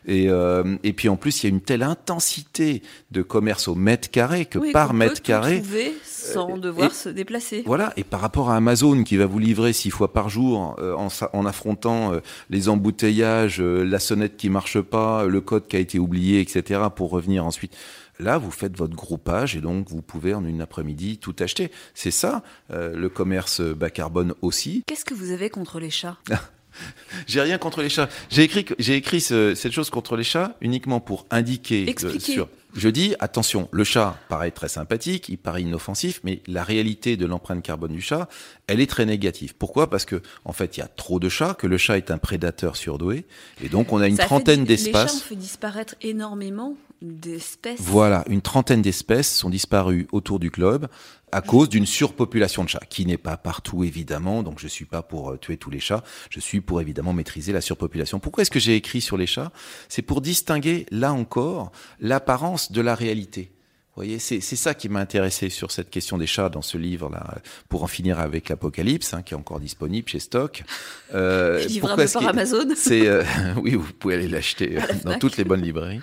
Et, 0.07 0.29
euh, 0.29 0.77
et 0.83 0.93
puis 0.93 1.09
en 1.09 1.17
plus, 1.17 1.43
il 1.43 1.47
y 1.47 1.47
a 1.47 1.49
une 1.49 1.62
telle 1.62 1.83
intensité 1.83 2.81
de 3.12 3.21
commerce 3.21 3.67
au 3.67 3.75
mètre 3.75 4.09
carré 4.09 4.45
que 4.45 4.71
par 4.71 4.93
mètre 4.93 5.21
carré, 5.21 5.62
sans 6.03 6.57
devoir 6.57 6.93
se 6.93 7.09
déplacer. 7.09 7.63
Voilà. 7.65 7.93
Et 7.97 8.03
par 8.03 8.21
rapport 8.21 8.49
à 8.49 8.55
Amazon 8.55 9.03
qui 9.03 9.17
va 9.17 9.25
vous 9.25 9.39
livrer 9.39 9.73
six 9.73 9.89
fois 9.89 10.13
par 10.13 10.29
jour 10.29 10.77
en, 10.79 11.09
en, 11.33 11.45
affrontant 11.45 12.13
les 12.49 12.69
embouteillages, 12.69 13.62
la 13.62 13.99
sonnette 13.99 14.38
qui 14.38 14.49
marche 14.49 14.79
pas, 14.79 15.25
le 15.25 15.41
code 15.41 15.67
qui 15.67 15.75
a 15.75 15.79
été 15.79 15.99
oublié, 15.99 16.39
etc. 16.39 16.81
pour 16.95 17.09
revenir 17.09 17.45
ensuite. 17.45 17.75
Là, 18.19 18.38
vous 18.38 18.51
faites 18.51 18.77
votre 18.77 18.95
groupage 18.95 19.55
et 19.55 19.62
donc 19.62 19.89
vous 19.89 20.01
pouvez 20.01 20.34
en 20.34 20.43
une 20.45 20.62
après-midi 20.62 21.17
tout 21.17 21.36
acheter. 21.39 21.71
C'est 21.93 22.12
ça, 22.12 22.43
euh, 22.71 22.95
le 22.95 23.08
commerce 23.08 23.62
bas 23.62 23.89
carbone 23.89 24.34
aussi. 24.41 24.84
Qu'est-ce 24.88 25.05
que 25.05 25.13
vous 25.13 25.32
avez 25.32 25.49
contre 25.49 25.79
les 25.79 25.89
chats? 25.89 26.17
J'ai 27.27 27.41
rien 27.41 27.58
contre 27.58 27.82
les 27.82 27.89
chats. 27.89 28.10
J'ai 28.29 28.43
écrit, 28.43 28.65
j'ai 28.77 28.95
écrit 28.95 29.21
cette 29.21 29.71
chose 29.71 29.89
contre 29.89 30.15
les 30.15 30.23
chats 30.23 30.55
uniquement 30.62 30.99
pour 30.99 31.25
indiquer 31.32 31.93
sur. 32.19 32.47
Je 32.75 32.88
dis 32.88 33.15
attention, 33.19 33.67
le 33.71 33.84
chat 33.84 34.15
paraît 34.29 34.51
très 34.51 34.69
sympathique, 34.69 35.27
il 35.29 35.38
paraît 35.38 35.63
inoffensif, 35.63 36.21
mais 36.23 36.41
la 36.45 36.63
réalité 36.63 37.17
de 37.17 37.25
l'empreinte 37.25 37.63
carbone 37.63 37.91
du 37.91 38.01
chat, 38.01 38.29
elle 38.67 38.79
est 38.79 38.89
très 38.89 39.08
négative. 39.08 39.55
Pourquoi? 39.58 39.89
Parce 39.89 40.05
que 40.05 40.21
en 40.45 40.53
fait, 40.53 40.77
il 40.77 40.82
y 40.82 40.84
a 40.84 40.88
trop 40.88 41.19
de 41.19 41.29
chats, 41.29 41.55
que 41.55 41.65
le 41.65 41.79
chat 41.79 41.97
est 41.97 42.12
un 42.12 42.19
prédateur 42.19 42.75
surdoué, 42.75 43.25
et 43.63 43.69
donc 43.69 43.91
on 43.91 43.99
a 43.99 44.08
une 44.08 44.17
trentaine 44.17 44.65
d'espaces. 44.65 45.13
Les 45.13 45.19
chats 45.19 45.25
ont 45.25 45.29
fait 45.29 45.36
disparaître 45.36 45.95
énormément 46.01 46.75
d'espèces. 47.01 47.79
Voilà, 47.81 48.23
une 48.27 48.41
trentaine 48.41 48.81
d'espèces 48.81 49.33
sont 49.33 49.49
disparues 49.49 50.07
autour 50.12 50.39
du 50.39 50.49
globe 50.49 50.88
à 51.31 51.41
cause 51.41 51.69
d'une 51.69 51.85
surpopulation 51.85 52.63
de 52.63 52.69
chats, 52.69 52.81
qui 52.89 53.05
n'est 53.05 53.17
pas 53.17 53.38
partout 53.38 53.83
évidemment, 53.83 54.41
donc 54.43 54.59
je 54.59 54.67
suis 54.67 54.85
pas 54.85 55.03
pour 55.03 55.31
euh, 55.31 55.38
tuer 55.38 55.57
tous 55.57 55.69
les 55.69 55.79
chats, 55.79 56.03
je 56.29 56.39
suis 56.39 56.59
pour 56.59 56.81
évidemment 56.81 57.13
maîtriser 57.13 57.53
la 57.53 57.62
surpopulation. 57.62 58.19
Pourquoi 58.19 58.41
est-ce 58.41 58.51
que 58.51 58.59
j'ai 58.59 58.75
écrit 58.75 59.01
sur 59.01 59.17
les 59.17 59.27
chats? 59.27 59.51
C'est 59.89 60.01
pour 60.01 60.21
distinguer, 60.21 60.85
là 60.91 61.13
encore, 61.13 61.71
l'apparence 61.99 62.71
de 62.71 62.81
la 62.81 62.95
réalité. 62.95 63.51
Voyez, 63.99 64.17
c'est 64.17 64.39
ça 64.39 64.73
qui 64.73 64.88
m'a 64.88 65.01
intéressé 65.01 65.49
sur 65.49 65.71
cette 65.71 65.89
question 65.89 66.17
des 66.17 66.25
chats 66.25 66.47
dans 66.47 66.62
ce 66.62 66.77
livre-là, 66.77 67.39
pour 67.67 67.83
en 67.83 67.88
finir 67.88 68.17
avec 68.17 68.47
l'Apocalypse, 68.47 69.13
hein, 69.13 69.23
qui 69.23 69.33
est 69.33 69.38
encore 69.38 69.59
disponible 69.59 70.07
chez 70.07 70.19
Stock. 70.19 70.63
Euh, 71.13 71.62
Livrable 71.67 72.05
par 72.09 72.27
Amazon. 72.29 72.65
C'est 72.77 73.05
euh, 73.07 73.25
oui, 73.62 73.75
vous 73.75 73.91
pouvez 73.91 74.13
aller 74.13 74.29
l'acheter 74.29 74.77
euh, 74.77 74.81
dans 75.03 75.19
toutes 75.19 75.35
les 75.35 75.43
bonnes 75.43 75.62
librairies. 75.62 75.99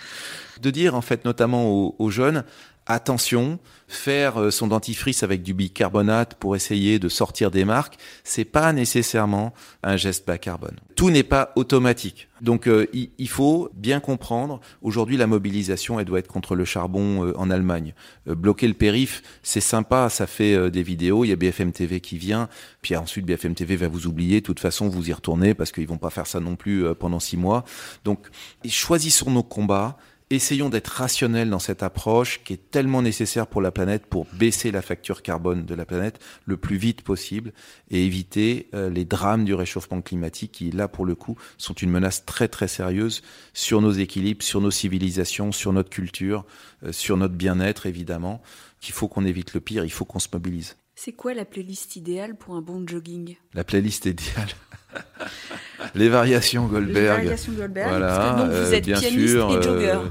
De 0.61 0.71
dire 0.71 0.95
en 0.95 1.01
fait, 1.01 1.25
notamment 1.25 1.73
aux, 1.73 1.97
aux 1.99 2.11
jeunes, 2.11 2.45
attention, 2.87 3.59
faire 3.89 4.41
euh, 4.41 4.51
son 4.51 4.69
dentifrice 4.69 5.23
avec 5.23 5.43
du 5.43 5.55
bicarbonate 5.55 6.35
pour 6.35 6.57
essayer 6.57 6.99
de 6.99 7.09
sortir 7.09 7.51
des 7.51 7.65
marques, 7.65 7.97
c'est 8.25 8.45
pas 8.45 8.73
nécessairement 8.73 9.53
un 9.83 9.97
geste 9.97 10.27
bas 10.27 10.39
carbone. 10.39 10.77
Tout 10.95 11.11
n'est 11.11 11.23
pas 11.23 11.53
automatique. 11.57 12.29
Donc 12.41 12.69
euh, 12.69 12.87
il, 12.93 13.29
faut 13.29 13.71
bien 13.75 14.01
comprendre, 14.01 14.61
aujourd'hui 14.83 15.17
la 15.17 15.27
mobilisation, 15.27 15.99
elle 15.99 16.07
doit 16.07 16.19
être 16.19 16.29
contre 16.29 16.55
le 16.55 16.65
charbon 16.65 17.27
euh, 17.27 17.33
en 17.37 17.51
Allemagne. 17.51 17.95
bloquer 18.27 18.69
le 18.69 18.75
périph, 18.75 19.23
c'est 19.43 19.61
sympa, 19.61 20.09
ça 20.09 20.27
fait 20.27 20.71
des 20.71 20.83
vidéos, 20.83 21.25
il 21.25 21.29
y 21.29 21.33
a 21.33 21.37
BFM 21.37 21.73
TV 21.73 22.01
qui 22.01 22.19
vient, 22.19 22.49
puis 22.83 22.97
ensuite 22.97 23.25
BFM 23.25 23.55
TV 23.55 23.77
va 23.77 23.89
vous 23.89 24.07
oublier, 24.07 24.41
de 24.41 24.47
toute 24.47 24.61
façon 24.61 24.89
vous 24.89 25.09
y 25.09 25.13
retournez 25.13 25.55
parce 25.55 25.73
qu'ils 25.73 25.89
vont 25.89 25.99
pas 25.99 26.11
faire 26.11 26.27
ça 26.27 26.41
non 26.41 26.57
plus 26.57 26.95
pendant 26.95 27.21
six 27.21 27.37
mois. 27.37 27.65
Donc 28.05 28.27
choisissons 28.69 29.31
nos 29.31 29.43
combats, 29.43 29.97
essayons 30.31 30.69
d'être 30.69 30.89
rationnels 30.89 31.51
dans 31.51 31.61
cette 31.61 31.85
approche 31.85 32.43
qui 32.43 32.53
est 32.53 32.71
tellement 32.71 33.01
nécessaire 33.01 33.47
pour 33.47 33.61
la 33.61 33.71
planète 33.71 34.07
pour 34.07 34.27
baisser 34.33 34.73
la 34.73 34.83
facture 34.83 35.23
carbone 35.23 35.65
de 35.65 35.75
la 35.75 35.85
planète 35.85 36.19
le 36.47 36.57
plus 36.57 36.77
vite 36.77 37.03
possible 37.03 37.53
et 37.91 38.05
éviter 38.05 38.69
euh, 38.75 38.91
les 38.91 39.05
drames 39.05 39.45
du 39.45 39.55
réchauffement 39.55 40.03
climatique 40.03 40.53
qui, 40.53 40.71
là, 40.73 40.89
pour 40.89 41.05
le 41.05 41.15
coup, 41.15 41.37
sont 41.59 41.75
une 41.75 41.91
menace 41.91 42.25
très 42.25 42.49
très 42.49 42.67
sérieuse 42.67 43.23
sur 43.55 43.81
nos 43.81 43.93
équilibres, 43.93 44.43
sur 44.43 44.61
nos 44.61 44.73
civilisations, 44.73 45.53
sur 45.53 45.73
notre 45.73 45.91
culture, 45.91 46.45
euh, 46.83 46.91
sur 46.91 47.17
notre 47.17 47.35
bien-être, 47.35 47.87
évidemment, 47.87 48.43
qu'il 48.81 48.95
faut 48.95 49.09
qu'on 49.09 49.25
évite 49.25 49.55
le 49.55 49.61
pire, 49.61 49.85
il 49.85 49.93
faut 49.93 50.05
qu'on 50.05 50.19
se 50.19 50.29
mobilise. 50.33 50.77
C'est 50.99 51.13
quoi 51.13 51.35
la 51.35 51.45
playlist 51.45 51.95
idéale 51.97 52.35
pour 52.37 52.55
un 52.57 52.63
bon 52.63 52.83
jogging 52.87 53.37
La 53.53 53.65
playlist 53.65 54.07
idéale 54.07 54.49
Les 55.95 56.09
variations 56.09 56.67
Goldberg. 56.67 56.97
Les 57.19 57.25
variations 57.25 57.53
Goldberg. 57.53 57.89
Voilà, 57.91 58.35
donc 58.39 58.51
vous 58.51 58.75
êtes 58.75 58.85
bien 58.87 58.99
pianiste 58.99 59.29
sûr, 59.29 59.51
et 59.51 59.63
jogger. 59.63 59.91
Euh, 59.91 60.09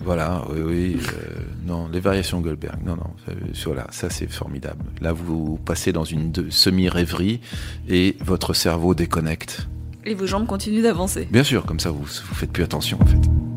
voilà, 0.00 0.42
oui, 0.48 0.62
oui. 0.62 0.96
Euh, 1.12 1.40
non, 1.66 1.88
les 1.92 2.00
variations 2.00 2.40
Goldberg. 2.40 2.82
Non, 2.82 2.96
non. 2.96 3.10
voilà, 3.66 3.86
ça 3.90 4.08
c'est 4.08 4.26
formidable. 4.26 4.86
Là, 5.02 5.12
vous 5.12 5.58
passez 5.58 5.92
dans 5.92 6.04
une 6.04 6.32
semi-rêverie 6.50 7.40
et 7.86 8.16
votre 8.20 8.54
cerveau 8.54 8.94
déconnecte. 8.94 9.68
Et 10.06 10.14
vos 10.14 10.26
jambes 10.26 10.46
continuent 10.46 10.82
d'avancer. 10.82 11.28
Bien 11.30 11.44
sûr, 11.44 11.66
comme 11.66 11.80
ça 11.80 11.90
vous 11.90 12.02
vous 12.02 12.34
faites 12.34 12.50
plus 12.50 12.64
attention 12.64 12.98
en 13.00 13.06
fait. 13.06 13.53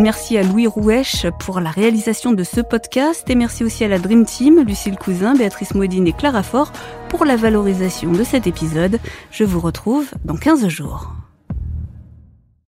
Merci 0.00 0.38
à 0.38 0.42
Louis 0.42 0.66
Rouèche 0.66 1.26
pour 1.40 1.60
la 1.60 1.68
réalisation 1.68 2.32
de 2.32 2.42
ce 2.42 2.62
podcast 2.62 3.28
et 3.28 3.34
merci 3.34 3.64
aussi 3.64 3.84
à 3.84 3.88
la 3.88 3.98
Dream 3.98 4.24
Team, 4.24 4.64
Lucille 4.66 4.96
Cousin, 4.96 5.34
Béatrice 5.34 5.74
Modine 5.74 6.06
et 6.06 6.14
Clara 6.14 6.42
Fort 6.42 6.72
pour 7.10 7.26
la 7.26 7.36
valorisation 7.36 8.10
de 8.10 8.24
cet 8.24 8.46
épisode. 8.46 8.98
Je 9.30 9.44
vous 9.44 9.60
retrouve 9.60 10.06
dans 10.24 10.36
15 10.36 10.68
jours. 10.68 11.19